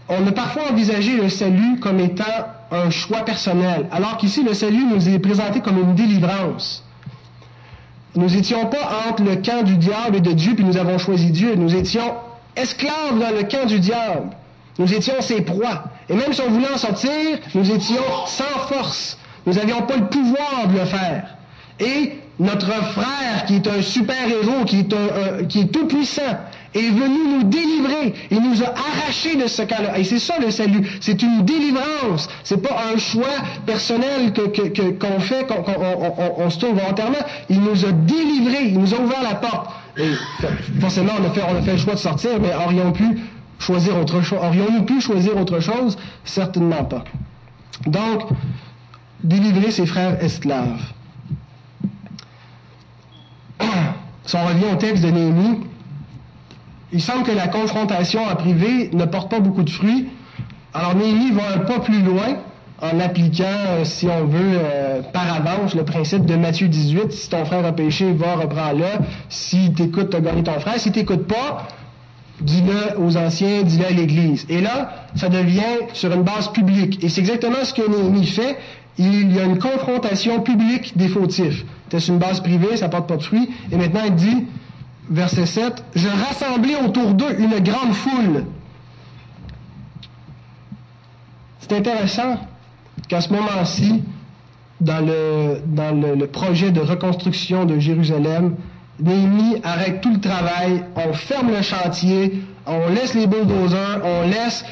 [0.09, 2.23] On a parfois envisagé le salut comme étant
[2.69, 6.83] un choix personnel, alors qu'ici, le salut nous est présenté comme une délivrance.
[8.15, 11.31] Nous n'étions pas entre le camp du diable et de Dieu, puis nous avons choisi
[11.31, 11.55] Dieu.
[11.55, 12.13] Nous étions
[12.55, 14.29] esclaves dans le camp du diable.
[14.79, 15.83] Nous étions ses proies.
[16.09, 17.11] Et même si on voulait en sortir,
[17.55, 19.17] nous étions sans force.
[19.45, 21.37] Nous n'avions pas le pouvoir de le faire.
[21.79, 26.37] Et notre frère, qui est un super-héros, qui est, un, qui est tout puissant,
[26.73, 28.13] est venu nous délivrer.
[28.29, 29.97] Il nous a arrachés de ce cas-là.
[29.97, 30.87] Et c'est ça le salut.
[31.01, 32.29] C'est une délivrance.
[32.43, 33.25] C'est pas un choix
[33.65, 34.41] personnel que,
[34.91, 35.63] qu'on fait, qu'on,
[36.37, 37.17] on, se tourne volontairement.
[37.49, 38.65] Il nous a délivrés.
[38.65, 39.71] Il nous a ouvert la porte.
[39.97, 40.11] Et
[40.79, 43.17] forcément, on a fait, on a fait le choix de sortir, mais aurions pu
[43.59, 44.39] choisir autre chose.
[44.41, 45.97] Aurions-nous pu choisir autre chose?
[46.23, 47.03] Certainement pas.
[47.85, 48.23] Donc,
[49.23, 50.81] délivrer ses frères esclaves.
[54.25, 55.59] Si on revient au texte de Néhémie,
[56.91, 60.09] il semble que la confrontation en privé ne porte pas beaucoup de fruits.
[60.73, 62.35] Alors Néhémie va un pas plus loin
[62.81, 67.11] en appliquant, euh, si on veut, euh, par avance, le principe de Matthieu 18.
[67.11, 68.85] Si ton frère a péché, va, reprends-le.
[69.29, 70.79] Si t'écoutes, t'as gagné ton frère.
[70.79, 71.67] Si t'écoutes pas,
[72.41, 74.45] dis-le aux anciens, dis-le à l'Église.
[74.49, 75.61] Et là, ça devient
[75.93, 77.03] sur une base publique.
[77.03, 78.57] Et c'est exactement ce que Néhémie fait.
[78.97, 81.65] Il y a une confrontation publique des fautifs.
[81.83, 83.49] C'était sur une base privée, ça porte pas de fruit.
[83.71, 84.45] Et maintenant, il dit,
[85.09, 88.45] verset 7, Je rassemblai autour d'eux une grande foule.
[91.59, 92.39] C'est intéressant
[93.07, 94.03] qu'à ce moment-ci,
[94.79, 98.55] dans, le, dans le projet de reconstruction de Jérusalem,
[98.99, 104.65] Néhémie arrête tout le travail, on ferme le chantier, on laisse les bulldozers, on laisse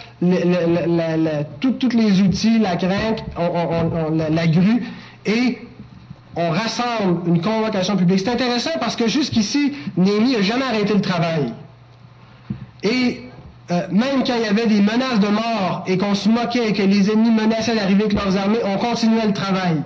[1.59, 3.23] tous les outils, la crainte,
[4.31, 4.83] la, grue,
[5.25, 5.59] et
[6.35, 8.19] on rassemble une convocation publique.
[8.19, 11.53] C'est intéressant parce que jusqu'ici, Néhémie n'a jamais arrêté le travail.
[12.83, 13.21] Et
[13.71, 16.73] euh, même quand il y avait des menaces de mort et qu'on se moquait et
[16.73, 19.81] que les ennemis menaçaient d'arriver avec leurs armées, on continuait le travail.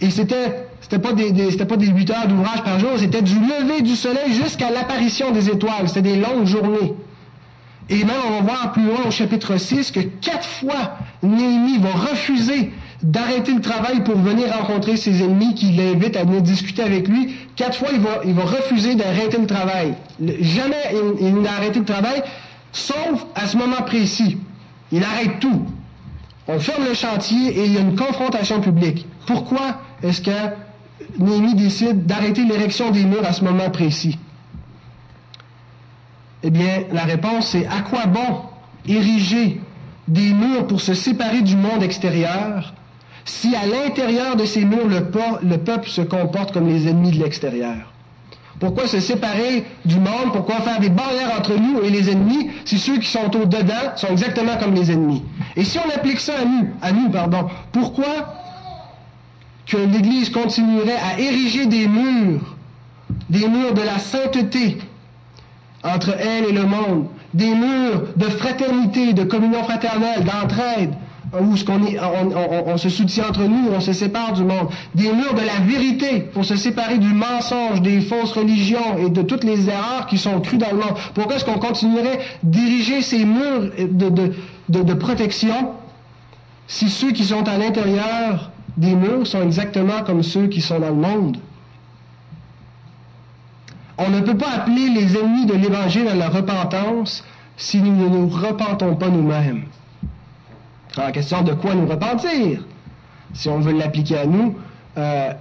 [0.00, 3.36] Et c'était c'était pas des, c'était pas des 8 heures d'ouvrage par jour, c'était du
[3.36, 5.88] lever du soleil jusqu'à l'apparition des étoiles.
[5.88, 6.94] C'était des longues journées.
[7.88, 11.90] Et même, on va voir plus loin au chapitre 6 que quatre fois, Néhémie va
[11.90, 17.08] refuser d'arrêter le travail pour venir rencontrer ses ennemis qui l'invitent à venir discuter avec
[17.08, 17.34] lui.
[17.56, 19.94] Quatre fois, il va, il va refuser d'arrêter le travail.
[20.20, 20.76] Jamais
[21.20, 22.22] il, n'a arrêté le travail,
[22.72, 24.38] sauf à ce moment précis.
[24.92, 25.66] Il arrête tout.
[26.48, 29.06] On ferme le chantier et il y a une confrontation publique.
[29.26, 30.30] Pourquoi est-ce que
[31.18, 34.18] Néhémie décide d'arrêter l'érection des murs à ce moment précis?
[36.42, 38.40] Eh bien, la réponse est à quoi bon
[38.86, 39.60] ériger
[40.08, 42.74] des murs pour se séparer du monde extérieur
[43.24, 47.92] si à l'intérieur de ces murs, le, peuple se comporte comme les ennemis de l'extérieur?
[48.58, 50.32] Pourquoi se séparer du monde?
[50.32, 54.08] Pourquoi faire des barrières entre nous et les ennemis si ceux qui sont au-dedans sont
[54.08, 55.22] exactement comme les ennemis?
[55.56, 58.41] Et si on applique ça à nous, à nous, pardon, pourquoi
[59.72, 62.56] que l'Église continuerait à ériger des murs,
[63.30, 64.76] des murs de la sainteté
[65.82, 70.92] entre elle et le monde, des murs de fraternité, de communion fraternelle, d'entraide,
[71.40, 74.68] où on, se soutient entre nous, on se sépare du monde.
[74.94, 79.22] Des murs de la vérité pour se séparer du mensonge, des fausses religions et de
[79.22, 80.98] toutes les erreurs qui sont crues dans le monde.
[81.14, 83.70] Pourquoi est-ce qu'on continuerait diriger ces murs
[84.68, 85.70] de protection
[86.66, 90.88] si ceux qui sont à l'intérieur des murs sont exactement comme ceux qui sont dans
[90.88, 91.38] le monde?
[93.98, 97.24] On ne peut pas appeler les ennemis de l'Évangile à la repentance
[97.56, 99.64] si nous ne nous repentons pas nous-mêmes.
[100.94, 102.64] Alors, la question de quoi nous repentir?
[103.34, 104.56] Si on veut l'appliquer à nous,
[104.98, 105.32] euh,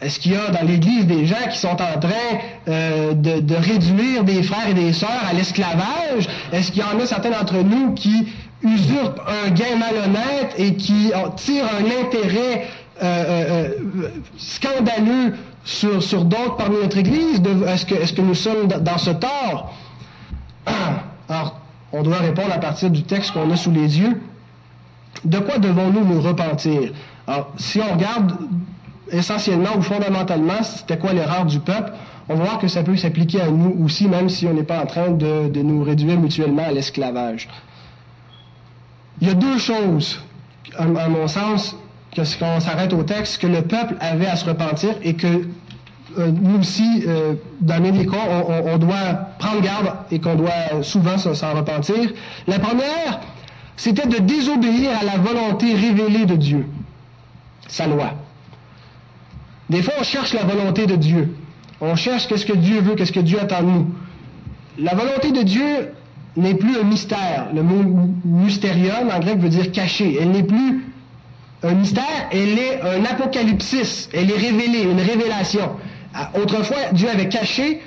[0.00, 4.24] est-ce qu'il y a dans l'Église des gens qui sont en train euh, de, réduire
[4.24, 6.28] des frères et des sœurs à l'esclavage?
[6.52, 8.28] Est-ce qu'il y en a certains d'entre nous qui
[8.64, 12.66] usurpent un gain malhonnête et qui tirent un intérêt
[13.02, 13.68] euh,
[14.36, 17.40] scandaleux sur, sur d'autres parmi notre Église?
[17.66, 19.74] Est-ce que, est que nous sommes dans ce tort?
[21.28, 21.60] Alors,
[21.92, 24.20] on doit répondre à partir du texte qu'on a sous les yeux.
[25.24, 26.92] De quoi devons-nous nous repentir?
[27.26, 28.36] Alors, si on regarde
[29.10, 31.92] essentiellement ou fondamentalement c'était quoi l'erreur du peuple,
[32.28, 34.80] on va voir que ça peut s'appliquer à nous aussi, même si on n'est pas
[34.80, 37.48] en train de, de nous réduire mutuellement à l'esclavage.
[39.20, 40.20] Il y a deux choses,
[40.76, 41.76] à, mon sens,
[42.14, 45.48] que qu'on s'arrête au texte, que le peuple avait à se repentir et que
[46.18, 51.54] euh, nous aussi, euh, dans les on, doit prendre garde et qu'on doit souvent s'en
[51.54, 52.12] repentir.
[52.46, 53.20] La première,
[53.76, 56.66] c'était de désobéir à la volonté révélée de Dieu,
[57.66, 58.12] sa loi.
[59.70, 61.34] Des fois, on cherche la volonté de Dieu.
[61.80, 63.94] On cherche qu'est-ce que Dieu veut, qu'est-ce que Dieu attend de nous.
[64.78, 65.92] La volonté de Dieu
[66.36, 67.48] n'est plus un mystère.
[67.54, 70.18] Le mot mystérium en grec veut dire caché.
[70.20, 70.84] Elle n'est plus
[71.62, 74.08] un mystère, elle est un apocalypsis.
[74.12, 75.70] Elle est révélée, une révélation.
[76.40, 77.80] Autrefois, Dieu avait caché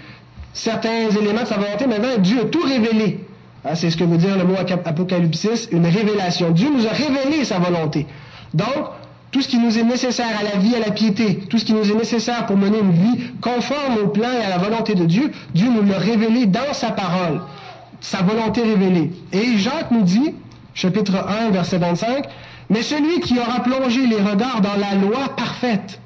[0.54, 3.20] certains éléments de sa volonté, maintenant, Dieu a tout révélé.
[3.64, 4.56] Ah, c'est ce que veut dire le mot
[4.86, 6.52] apocalypsis, une révélation.
[6.52, 8.08] Dieu nous a révélé sa volonté.
[8.54, 8.92] Donc,
[9.32, 11.74] tout ce qui nous est nécessaire à la vie, à la piété, tout ce qui
[11.74, 15.06] nous est nécessaire pour mener une vie conforme au plan et à la volonté de
[15.06, 17.42] Dieu, Dieu nous l'a révélé dans sa parole,
[18.00, 19.12] sa volonté révélée.
[19.34, 20.34] Et Jacques nous dit,
[20.74, 22.26] chapitre 1, verset 25,
[22.70, 26.00] Mais celui qui aura plongé les regards dans la loi parfaite,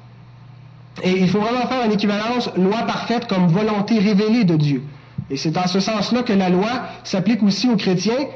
[1.02, 4.82] et il faut vraiment faire une équivalence loi parfaite comme volonté révélée de Dieu.
[5.30, 6.68] Et c'est dans ce sens-là que la loi
[7.04, 8.26] s'applique aussi aux chrétiens,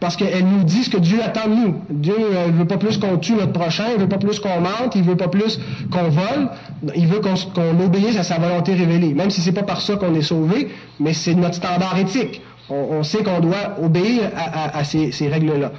[0.00, 1.74] parce qu'elle nous dit ce que Dieu attend de nous.
[1.90, 4.60] Dieu ne euh, veut pas plus qu'on tue notre prochain, il veut pas plus qu'on
[4.60, 6.50] mente, il veut pas plus qu'on vole,
[6.94, 9.14] il veut qu'on obéisse à sa volonté révélée.
[9.14, 10.68] Même si c'est pas par ça qu'on est sauvé,
[11.00, 12.42] mais c'est notre standard éthique.
[12.70, 15.72] On, sait qu'on doit obéir à, ces, règles-là.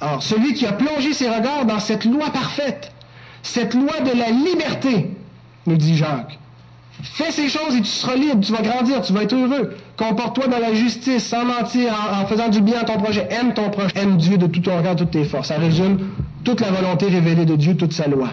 [0.00, 2.92] Alors, celui qui a plongé ses regards dans cette loi parfaite,
[3.42, 5.10] cette loi de la liberté,
[5.66, 6.38] nous dit Jacques.
[7.02, 9.76] Fais ces choses et tu seras libre, tu vas grandir, tu vas être heureux.
[9.96, 13.26] Comporte-toi dans la justice, sans mentir, en, faisant du bien à ton projet.
[13.30, 15.48] Aime ton proche, aime Dieu de tout ton cœur, toutes tes forces.
[15.48, 16.10] Ça résume
[16.44, 18.30] toute la volonté révélée de Dieu, toute sa loi.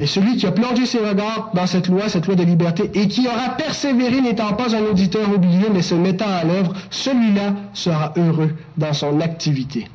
[0.00, 3.06] Et celui qui a plongé ses regards dans cette loi, cette loi de liberté, et
[3.06, 8.14] qui aura persévéré n'étant pas un auditeur oublié, mais se mettant à l'œuvre, celui-là sera
[8.16, 9.88] heureux dans son activité.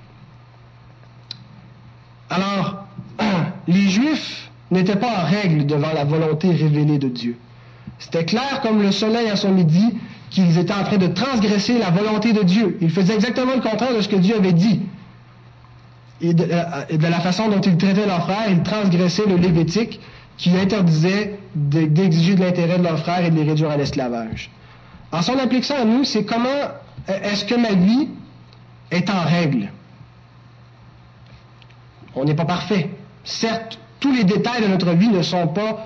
[2.29, 2.85] Alors,
[3.67, 7.37] les Juifs n'étaient pas en règle devant la volonté révélée de Dieu.
[7.97, 9.97] C'était clair comme le soleil à son midi
[10.29, 12.77] qu'ils étaient en train de transgresser la volonté de Dieu.
[12.81, 14.81] Ils faisaient exactement le contraire de ce que Dieu avait dit.
[16.21, 19.99] Et de, euh, la façon dont ils traitaient leurs frères, ils transgressaient le Lévitique
[20.37, 24.49] qui interdisait d'exiger de l'intérêt de leurs frères et de les réduire à l'esclavage.
[25.11, 26.49] En son application à nous, c'est comment
[27.09, 28.09] euh, est-ce que ma vie
[28.91, 29.69] est en règle?
[32.15, 32.89] On n'est pas parfait.
[33.23, 35.85] Certes, tous les détails de notre vie ne sont pas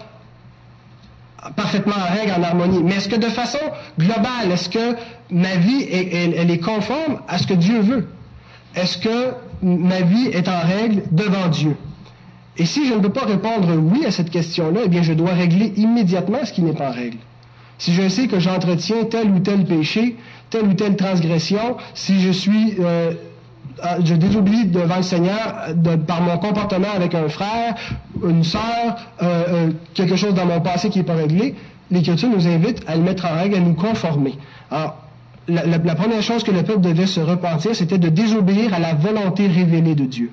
[1.55, 2.83] parfaitement en règle, en harmonie.
[2.83, 3.59] Mais est-ce que de façon
[3.97, 4.95] globale, est-ce que
[5.31, 8.09] ma vie, est, elle, est conforme à ce que Dieu veut?
[8.75, 11.75] Est-ce que ma vie est en règle devant Dieu?
[12.57, 15.31] Et si je ne peux pas répondre oui à cette question-là, eh bien, je dois
[15.31, 17.17] régler immédiatement ce qui n'est pas en règle.
[17.77, 20.17] Si je sais que j'entretiens tel ou tel péché,
[20.49, 23.13] telle ou telle transgression, si je suis, euh,
[24.03, 25.69] je désobéis devant le Seigneur
[26.05, 27.75] par mon comportement avec un frère,
[28.27, 31.55] une sœur, euh, euh, quelque chose dans mon passé qui n'est pas réglé,
[31.89, 34.33] l'Écriture nous invite à le mettre en règle, à nous conformer.
[34.69, 34.97] Alors,
[35.47, 39.47] la, première chose que le peuple devait se repentir, c'était de désobéir à la volonté
[39.47, 40.31] révélée de Dieu.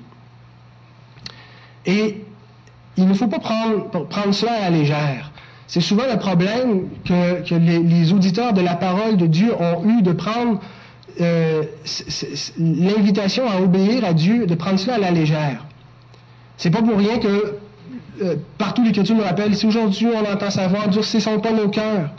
[1.85, 2.21] Et
[2.97, 5.31] il ne faut pas prendre, prendre cela à la légère.
[5.67, 10.13] C'est souvent le problème que, les, auditeurs de la parole de Dieu ont eu de
[10.13, 10.61] prendre
[11.19, 11.63] euh,
[12.57, 15.65] l'invitation à obéir à Dieu, de prendre cela à la légère.
[16.57, 17.55] C'est pas pour rien que
[18.21, 22.09] euh, partout l'Écriture nous rappelle, si aujourd'hui on entend sa voix, durcissons pas nos cœurs.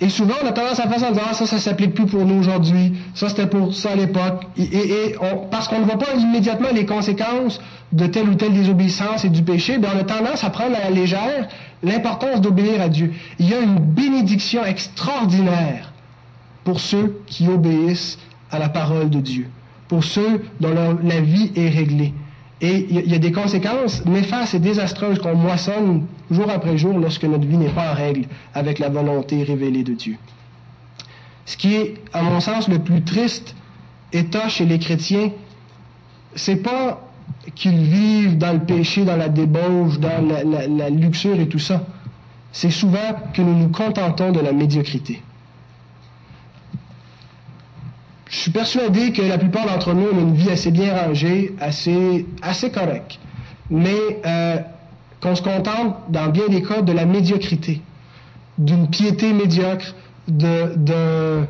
[0.00, 2.38] Et souvent, on a tendance à faire ça ah, ça, ça s'applique plus pour nous
[2.38, 2.92] aujourd'hui.
[3.14, 4.44] Ça, c'était pour ça à l'époque.
[4.58, 5.14] Et,
[5.50, 7.60] parce qu'on ne voit pas immédiatement les conséquences
[7.92, 10.90] de telle ou telle désobéissance et du péché, on a tendance à prendre à la
[10.90, 11.48] légère
[11.82, 13.12] l'importance d'obéir à Dieu.
[13.38, 15.92] Il y a une bénédiction extraordinaire
[16.64, 18.18] pour ceux qui obéissent
[18.50, 19.48] à la parole de Dieu,
[19.88, 22.12] pour ceux dont la vie est réglée.
[22.60, 27.24] Et il y a des conséquences néfastes et désastreuses qu'on moissonne jour après jour lorsque
[27.24, 30.16] notre vie n'est pas en règle avec la volonté révélée de Dieu.
[31.44, 33.54] Ce qui est, à mon sens, le plus triste
[34.12, 35.30] état chez les chrétiens,
[36.34, 37.02] c'est pas
[37.54, 41.84] qu'ils vivent dans le péché, dans la débauche, dans la, la luxure et tout ça.
[42.52, 45.22] C'est souvent que nous nous contentons de la médiocrité.
[48.28, 52.26] Je suis persuadé que la plupart d'entre nous ont une vie assez bien rangée, assez,
[52.42, 53.20] assez correcte,
[53.70, 54.56] mais euh,
[55.20, 57.80] qu'on se contente, dans bien des cas, de la médiocrité,
[58.58, 59.94] d'une piété médiocre,
[60.26, 61.46] d'une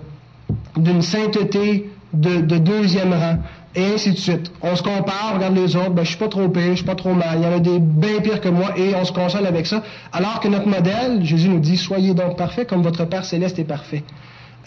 [1.00, 3.38] sainteté de, deuxième rang,
[3.74, 4.52] et ainsi de suite.
[4.62, 6.84] On se compare, on regarde les autres, ben, je suis pas trop pire, je suis
[6.84, 9.12] pas trop mal, il y en a des bien pires que moi, et on se
[9.12, 13.06] console avec ça, alors que notre modèle, Jésus nous dit, soyez donc parfaits comme votre
[13.06, 14.04] Père céleste est parfait.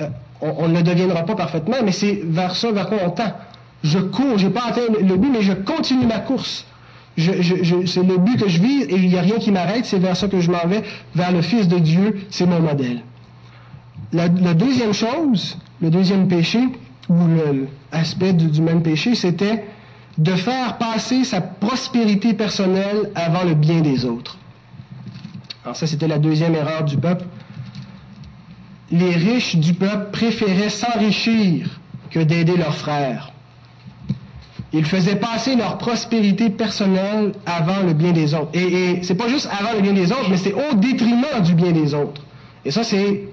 [0.02, 0.08] Euh,
[0.42, 3.34] on, ne deviendra pas parfaitement, mais c'est vers ça vers quoi on tend.
[3.84, 6.66] Je cours, j'ai pas atteint le but, mais je continue ma course.
[7.18, 10.16] c'est le but que je vis et il n'y a rien qui m'arrête, c'est vers
[10.16, 10.84] ça que je m'en vais,
[11.14, 13.02] vers le Fils de Dieu, c'est mon modèle.
[14.14, 16.60] La, deuxième chose, le deuxième péché,
[17.10, 17.16] ou
[17.92, 19.66] l'aspect du même péché, c'était
[20.18, 24.38] de faire passer sa prospérité personnelle avant le bien des autres.
[25.64, 27.26] Alors ça, c'était la deuxième erreur du peuple
[28.92, 31.80] les riches du peuple préféraient s'enrichir
[32.10, 33.32] que d'aider leurs frères.
[34.72, 38.50] Ils faisaient passer leur prospérité personnelle avant le bien des autres.
[38.54, 41.54] Et, et c'est pas juste avant le bien des autres, mais c'est au détriment du
[41.56, 42.22] bien des autres.
[42.66, 43.24] Et ça, c'est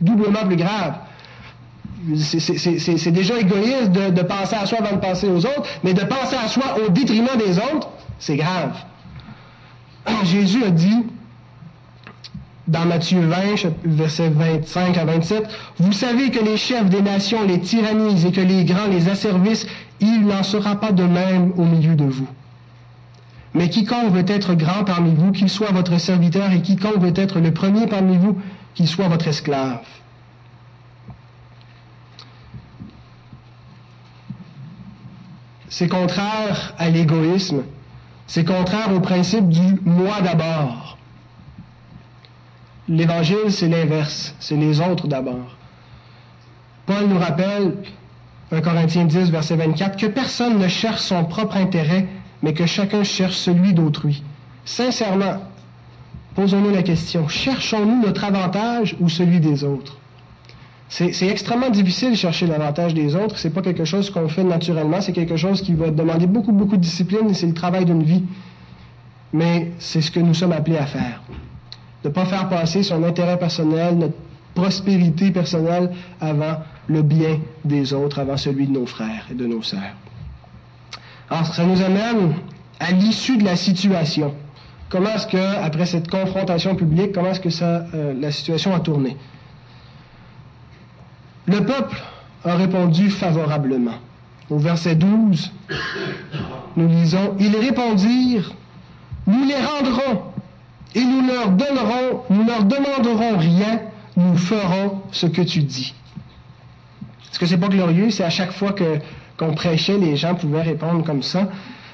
[0.00, 0.94] doublement plus grave.
[2.18, 6.04] C'est déjà égoïste de, de, penser à soi avant de penser aux autres, mais de
[6.04, 7.88] penser à soi au détriment des autres,
[8.18, 8.76] c'est grave.
[10.24, 11.04] Jésus a dit,
[12.68, 15.44] dans Matthieu 20, versets 25 à 27,
[15.78, 19.66] Vous savez que les chefs des nations les tyrannisent et que les grands les asservissent,
[20.00, 22.28] il n'en sera pas de même au milieu de vous.
[23.54, 27.40] Mais quiconque veut être grand parmi vous, qu'il soit votre serviteur, et quiconque veut être
[27.40, 28.36] le premier parmi vous,
[28.74, 29.80] qu'il soit votre esclave.
[35.68, 37.62] C'est contraire à l'égoïsme,
[38.26, 40.96] c'est contraire au principe du moi d'abord.
[42.88, 45.56] L'Évangile, c'est l'inverse, c'est les autres d'abord.
[46.86, 47.74] Paul nous rappelle,
[48.52, 52.06] 1 Corinthiens 10, verset 24, que personne ne cherche son propre intérêt,
[52.42, 54.22] mais que chacun cherche celui d'autrui.
[54.64, 55.42] Sincèrement,
[56.36, 59.98] posons-nous la question, cherchons-nous notre avantage ou celui des autres?
[60.88, 63.38] C'est extrêmement difficile de chercher l'avantage des autres.
[63.38, 65.00] C'est pas quelque chose qu'on fait naturellement.
[65.00, 68.22] C'est quelque chose qui va demander beaucoup, beaucoup de discipline c'est le travail d'une vie.
[69.32, 71.20] Mais c'est ce que nous sommes appelés à faire
[72.06, 74.14] ne pas faire passer son intérêt personnel, notre
[74.54, 75.90] prospérité personnelle
[76.20, 79.94] avant le bien des autres, avant celui de nos frères et de nos sœurs.
[81.28, 82.34] Alors, ça nous amène
[82.78, 84.34] à l'issue de la situation.
[84.88, 88.78] Comment est-ce que, après cette confrontation publique, comment est-ce que ça, euh, la situation a
[88.80, 89.16] tourné?
[91.46, 92.00] Le peuple
[92.44, 93.98] a répondu favorablement.
[94.48, 95.52] Au verset 12,
[96.76, 98.52] nous lisons, Ils répondirent,
[99.26, 100.22] Nous les rendrons
[100.96, 103.80] et nous leur donnerons, nous leur demanderons rien,
[104.16, 105.94] nous ferons ce que tu dis.
[107.30, 108.10] Est-ce que c'est pas glorieux?
[108.10, 108.98] C'est à chaque fois que,
[109.36, 111.48] qu'on prêchait, les gens pouvaient répondre comme ça.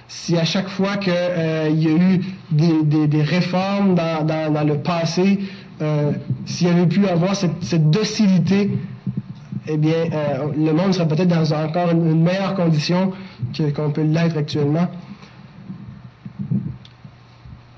[0.07, 2.21] Si à chaque fois qu'il euh, y a eu
[2.53, 5.41] des, des, réformes dans, dans, le passé,
[5.81, 6.13] euh,
[6.47, 8.71] s'il y avait pu avoir cette, cette docilité,
[9.67, 13.13] eh bien, euh, le monde serait peut-être dans encore une, meilleure condition
[13.75, 14.89] qu'on peut l'être actuellement.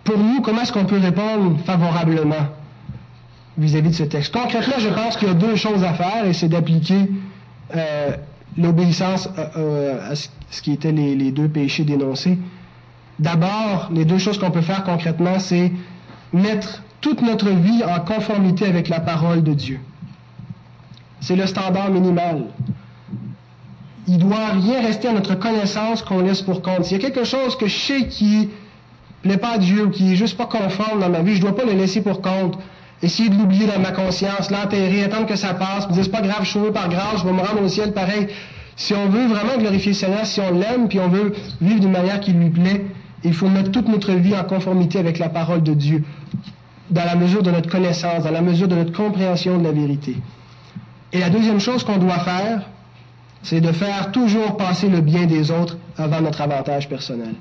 [0.05, 2.47] Pour nous, comment est-ce qu'on peut répondre favorablement
[3.57, 4.33] vis-à-vis de ce texte?
[4.33, 7.09] Concrètement, je pense qu'il y a deux choses à faire, et c'est d'appliquer
[7.75, 8.17] euh,
[8.59, 12.39] l'obéissance euh, euh, à ce qui étaient les, deux péchés dénoncés.
[13.19, 15.73] D'abord, les deux choses qu'on peut faire concrètement, c'est
[16.33, 19.81] mettre toute notre vie en conformité avec la parole de Dieu.
[21.21, 22.45] C'est le standard minimal.
[24.07, 26.85] Il ne doit rien rester à notre connaissance qu'on laisse pour compte.
[26.85, 28.51] S'il y a quelque chose que je sais qui
[29.25, 31.57] plaît pas à Dieu qui est juste pas conforme dans ma vie, je ne dois
[31.57, 32.59] pas le laisser pour compte.
[33.03, 36.21] Essayer de l'oublier dans ma conscience, l'enterrer, attendre que ça passe, me dire c'est pas
[36.21, 38.29] grave, je suis par grâce, je vais me rendre au ciel pareil.
[38.77, 41.91] Si on veut vraiment glorifier le Seigneur, si on l'aime, puis on veut vivre d'une
[41.91, 42.85] manière qui lui plaît,
[43.25, 46.05] il faut mettre toute notre vie en conformité avec la parole de Dieu,
[46.91, 50.17] dans la mesure de notre connaissance, dans la mesure de notre compréhension de la vérité.
[51.13, 52.63] Et la deuxième chose qu'on doit faire,
[53.43, 57.35] c'est de faire toujours passer le bien des autres avant notre avantage personnel.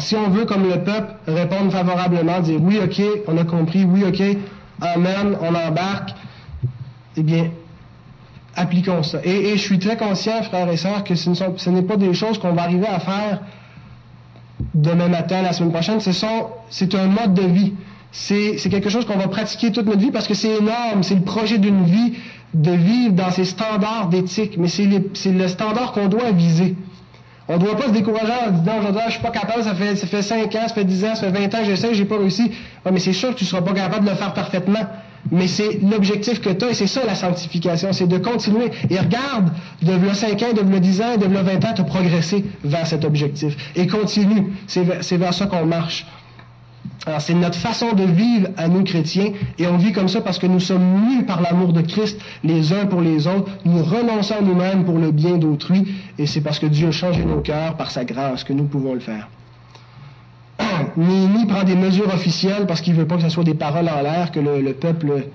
[0.00, 4.04] Si on veut, comme le peuple, répondre favorablement, dire oui, ok, on a compris, oui,
[4.06, 4.22] ok,
[4.80, 6.10] amen, on embarque,
[7.16, 7.50] eh bien,
[8.54, 9.18] appliquons ça.
[9.24, 12.38] Et, je suis très conscient, frères et sœurs, que ce, ce n'est pas des choses
[12.38, 13.40] qu'on va arriver à faire
[14.74, 16.00] demain matin, la semaine prochaine.
[16.00, 17.72] C'est un mode de vie.
[18.12, 21.02] C'est quelque chose qu'on va pratiquer toute notre vie parce que c'est énorme.
[21.02, 22.14] C'est le projet d'une vie
[22.54, 24.56] de vivre dans ces standards d'éthique.
[24.58, 26.76] Mais c'est le standard qu'on doit viser.
[27.48, 29.94] On ne doit pas se décourager en disant aujourd'hui, je suis pas capable, ça fait,
[29.94, 32.18] ça fait 5 ans, ça fait 10 ans, ça fait 20 ans j'essaie, j'ai pas
[32.18, 32.50] réussi.
[32.90, 34.84] mais c'est sûr que tu ne seras pas capable de le faire parfaitement.
[35.30, 38.70] Mais c'est l'objectif que tu as et c'est ça la sanctification, c'est de continuer.
[38.90, 39.50] Et regarde,
[39.82, 42.44] de le 5 ans, de le 10 ans, de le 20 ans, tu as progressé
[42.64, 43.56] vers cet objectif.
[43.74, 44.52] Et continue.
[44.66, 46.06] C'est vers, vers ça qu'on marche.
[47.06, 49.30] Alors, c'est notre façon de vivre à nous chrétiens,
[49.60, 52.72] et on vit comme ça parce que nous sommes mus par l'amour de Christ les
[52.72, 55.86] uns pour les autres, nous renonçons à nous-mêmes pour le bien d'autrui,
[56.18, 58.92] et c'est parce que Dieu a changé nos cœurs par sa grâce que nous pouvons
[58.92, 59.28] le faire.
[60.96, 63.88] Néhémie prend des mesures officielles parce qu'il ne veut pas que ce soit des paroles
[63.88, 65.28] en l'air que le, peuple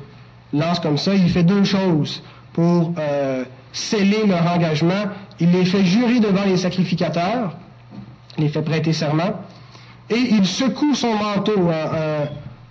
[0.51, 1.13] lance comme ça.
[1.15, 5.05] Il fait deux choses pour euh, sceller leur engagement.
[5.39, 7.55] Il les fait jurer devant les sacrificateurs,
[8.37, 9.35] les fait prêter serment,
[10.11, 11.69] et il secoue son manteau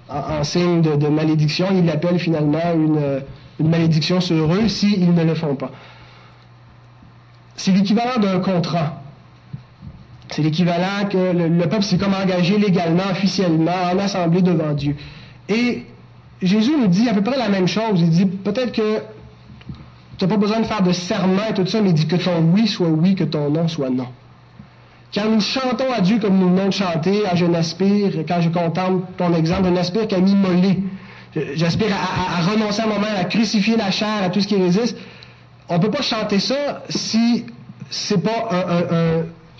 [0.09, 1.67] en, signe de, malédiction.
[1.73, 3.23] Il l'appelle finalement une,
[3.67, 5.71] malédiction sur eux s'ils ne le font pas.
[7.57, 9.03] C'est l'équivalent d'un contrat.
[10.29, 14.97] C'est l'équivalent que le, peuple s'est comme engagé légalement, officiellement, en assemblée devant Dieu.
[15.49, 15.85] Et
[16.41, 18.01] Jésus nous dit à peu près la même chose.
[18.01, 18.99] Il dit peut-être que
[20.17, 22.17] tu n'as pas besoin de faire de serment et tout ça, mais il dit que
[22.17, 24.07] ton oui soit oui, que ton non soit non.
[25.15, 29.05] Quand nous chantons à Dieu comme nous venons de chanter, Je n'aspire, quand je contemple
[29.17, 30.79] ton exemple, je n'aspire qu'à m'immoler.
[31.55, 34.97] J'aspire à, renoncer à mon moment, à crucifier la chair, à tout ce qui résiste.
[35.69, 37.45] On ne peut pas chanter ça si
[37.89, 38.49] c'est pas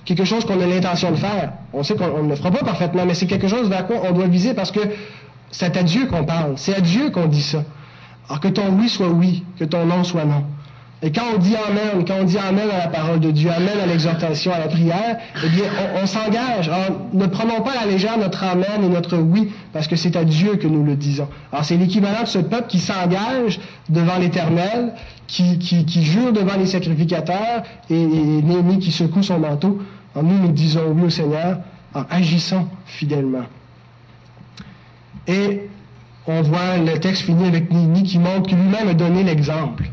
[0.05, 1.53] quelque chose qu'on a l'intention de faire.
[1.73, 4.13] On sait qu'on ne le fera pas parfaitement, mais c'est quelque chose vers quoi on
[4.13, 4.81] doit viser parce que
[5.51, 6.55] c'est à Dieu qu'on parle.
[6.57, 7.65] C'est à Dieu qu'on dit ça.
[8.29, 10.45] Alors que ton oui soit oui, que ton non soit non.
[11.03, 13.81] Et quand on dit Amen, quand on dit Amen à la parole de Dieu, Amen
[13.83, 15.65] à l'exhortation, à la prière, eh bien,
[16.03, 16.69] on, s'engage.
[16.69, 20.15] Alors, ne prenons pas à la légère notre Amen et notre oui, parce que c'est
[20.17, 21.29] à Dieu que nous le disons.
[21.53, 24.93] Alors, c'est l'équivalent de ce peuple qui s'engage devant l'Éternel,
[25.27, 25.59] qui,
[26.03, 29.81] jure devant les sacrificateurs, et, et qui secoue son manteau.
[30.15, 31.59] Alors, nous, nous disons oui au Seigneur
[31.95, 33.47] en agissant fidèlement.
[35.27, 35.69] Et
[36.27, 39.85] on voit le texte fini avec Némi qui montre que lui-même a donné l'exemple.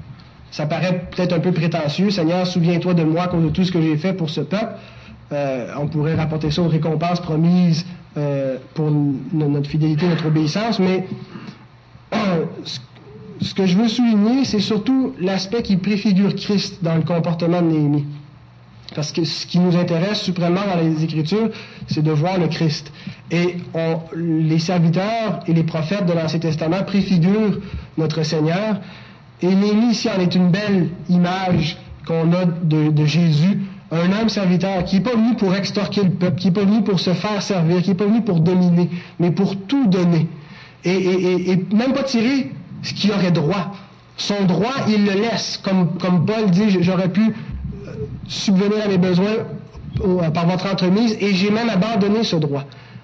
[0.52, 2.10] Ça paraît peut-être un peu prétentieux.
[2.10, 4.76] Seigneur, souviens-toi de moi à cause de tout ce que j'ai fait pour ce peuple.
[5.32, 7.86] Euh, on pourrait rapporter ça aux récompenses promises
[8.16, 8.90] euh, pour
[9.34, 11.06] notre fidélité, notre obéissance, mais
[13.42, 17.68] ce que je veux souligner, c'est surtout l'aspect qui préfigure Christ dans le comportement de
[17.68, 18.06] Néhémie.
[18.96, 21.50] Parce que ce qui nous intéresse suprêmement dans les Écritures,
[21.88, 22.92] c'est de voir le Christ.
[23.32, 23.58] Et
[24.16, 27.60] les serviteurs et les prophètes de l'Ancien Testament préfigurent
[27.98, 28.80] notre Seigneur.
[29.42, 31.78] Et Néhémie ici en est une belle image
[32.08, 33.60] qu'on a de, Jésus,
[33.92, 36.82] un homme serviteur qui n'est pas venu pour extorquer le peuple, qui n'est pas venu
[36.82, 40.28] pour se faire servir, qui n'est pas venu pour dominer, mais pour tout donner.
[40.86, 43.76] Et, même pas tirer ce qu'il aurait droit.
[44.16, 45.60] Son droit, il le laisse.
[45.64, 47.92] Comme, comme Paul dit, j'aurais pu euh,
[48.28, 49.36] subvenir à mes besoins
[50.34, 52.64] par votre entremise et j'ai même abandonné ce droit.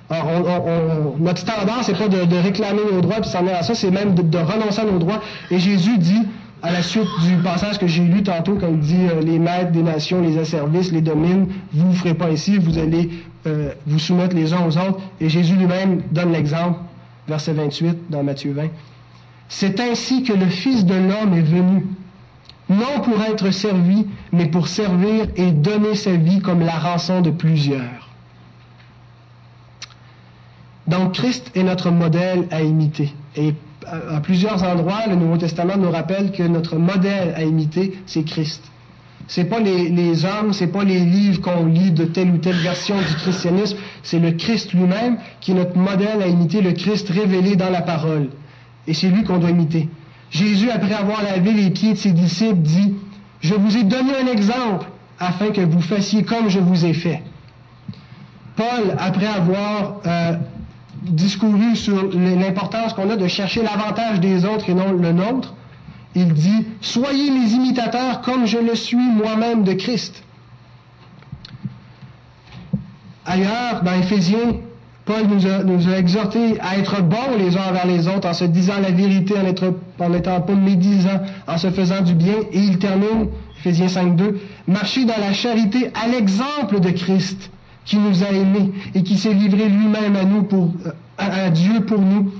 [0.09, 3.89] On, notre standard, c'est pas de, réclamer nos droits puis s'en aller à ça, c'est
[3.89, 5.21] même de, renoncer à nos droits.
[5.49, 6.21] Et Jésus dit,
[6.61, 9.71] à la suite du passage que j'ai lu tantôt, quand il dit euh, les maîtres
[9.71, 13.09] des nations les asservissent, les dominent, vous ne ferez pas ici, vous allez
[13.47, 14.99] euh, vous soumettre les uns aux autres.
[15.19, 16.79] Et Jésus lui-même donne l'exemple,
[17.27, 18.67] verset 28 dans Matthieu 20.
[19.49, 21.85] C'est ainsi que le Fils de l'homme est venu,
[22.69, 27.29] non pour être servi, mais pour servir et donner sa vie comme la rançon de
[27.29, 28.02] plusieurs.
[30.87, 33.13] Donc Christ est notre modèle à imiter.
[33.35, 33.53] Et
[33.87, 38.63] à plusieurs endroits, le Nouveau Testament nous rappelle que notre modèle à imiter, c'est Christ.
[39.27, 42.57] C'est pas les, les hommes, c'est pas les livres qu'on lit de telle ou telle
[42.57, 47.09] version du christianisme, c'est le Christ lui-même qui est notre modèle à imiter, le Christ
[47.09, 48.29] révélé dans la parole.
[48.85, 49.87] Et c'est lui qu'on doit imiter.
[50.29, 52.95] Jésus, après avoir lavé les pieds de ses disciples, dit,
[53.39, 54.87] Je vous ai donné un exemple
[55.19, 57.21] afin que vous fassiez comme je vous ai fait.
[58.55, 60.33] Paul, après avoir euh,
[61.03, 65.53] discouru sur l'importance qu'on a de chercher l'avantage des autres et non le nôtre,
[66.15, 70.23] il dit, Soyez mes imitateurs comme je le suis moi-même de Christ.
[73.25, 74.57] Ailleurs, dans Éphésiens,
[75.05, 75.23] Paul
[75.65, 78.91] nous a, exhortés à être bons les uns envers les autres en se disant la
[78.91, 82.35] vérité, en, n'étant pas médisant, en se faisant du bien.
[82.51, 83.27] Et il termine,
[83.59, 84.35] Éphésiens 5.2,
[84.67, 87.51] marcher dans la charité à l'exemple de Christ
[87.85, 90.71] qui nous a aimés et qui s'est livré lui-même à nous pour,
[91.17, 92.31] à Dieu pour nous,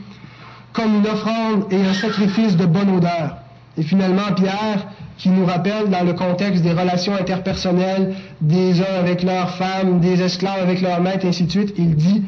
[0.71, 3.37] comme une offrande et un sacrifice de bonne odeur.
[3.77, 4.87] Et finalement, Pierre,
[5.17, 10.21] qui nous rappelle dans le contexte des relations interpersonnelles des hommes avec leurs femmes, des
[10.21, 12.23] esclaves avec leurs maîtres, ainsi de suite, il dit,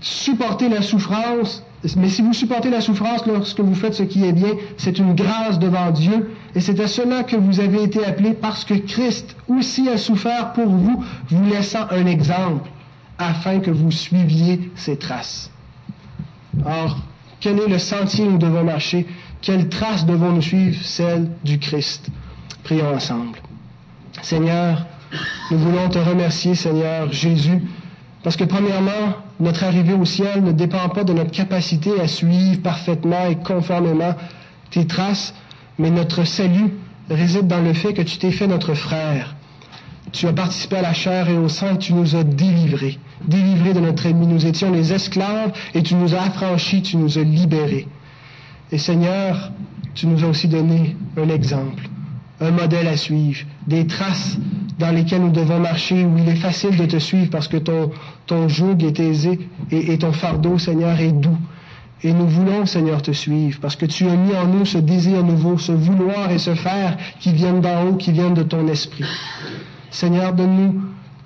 [0.00, 1.64] supportez la souffrance,
[1.96, 5.14] mais si vous supportez la souffrance lorsque vous faites ce qui est bien, c'est une
[5.14, 9.34] grâce devant Dieu, et c'est à cela que vous avez été appelés, parce que Christ
[9.48, 12.68] aussi a souffert pour vous, vous laissant un exemple,
[13.18, 15.50] afin que vous suiviez ses traces.
[16.66, 16.98] Or,
[17.40, 19.06] quel est le sentier où nous devons marcher?
[19.40, 20.78] Quelle trace devons-nous suivre?
[20.84, 22.10] Celle du Christ.
[22.62, 23.38] Prions ensemble.
[24.20, 24.84] Seigneur,
[25.50, 27.62] nous voulons te remercier, Seigneur Jésus,
[28.22, 32.60] parce que premièrement, notre arrivée au ciel ne dépend pas de notre capacité à suivre
[32.60, 34.14] parfaitement et conformément
[34.70, 35.34] tes traces,
[35.78, 36.74] mais notre salut
[37.08, 39.34] réside dans le fait que tu t'es fait notre frère.
[40.12, 43.80] Tu as participé à la chair et au sang tu nous as délivrés, délivrés de
[43.80, 44.26] notre ennemi.
[44.26, 47.86] Nous étions les esclaves et tu nous as affranchis, tu nous as libérés.
[48.72, 49.50] Et Seigneur,
[49.94, 51.88] tu nous as aussi donné un exemple,
[52.40, 54.36] un modèle à suivre, des traces
[54.80, 57.90] dans lesquelles nous devons marcher, où il est facile de te suivre parce que ton,
[58.26, 59.38] ton joug est aisé
[59.70, 61.36] et, ton fardeau, Seigneur, est doux.
[62.02, 65.22] Et nous voulons, Seigneur, te suivre parce que tu as mis en nous ce désir
[65.22, 69.04] nouveau, ce vouloir et ce faire qui viennent d'en haut, qui viennent de ton esprit.
[69.90, 70.80] Seigneur, donne-nous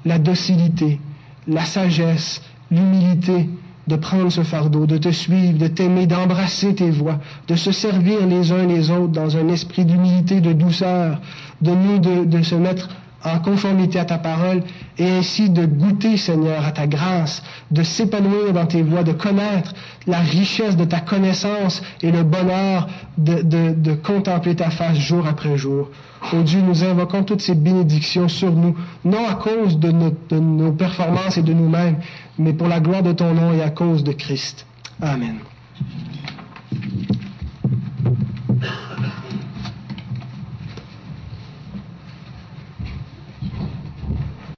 [0.05, 0.98] la docilité,
[1.46, 2.42] la sagesse,
[2.72, 3.48] l'humilité
[3.86, 8.26] de prendre ce fardeau, de te suivre, de t'aimer, d'embrasser tes voies, de se servir
[8.26, 11.20] les uns les autres dans un esprit d'humilité, de douceur,
[11.61, 12.88] de nous de, de se mettre
[13.25, 14.62] en conformité à ta parole
[14.99, 19.75] et ainsi de goûter, Seigneur, à ta grâce, de s'épanouir dans tes voies, de connaître
[20.07, 25.57] la richesse de ta connaissance et le bonheur de, de, contempler ta face jour après
[25.57, 25.91] jour.
[26.33, 29.93] Ô Dieu, nous invoquons toutes ces bénédictions sur nous, non à cause de,
[30.31, 31.97] de nos performances et de nous-mêmes,
[32.39, 34.66] mais pour la gloire de ton nom et à cause de Christ.
[35.01, 35.37] Amen.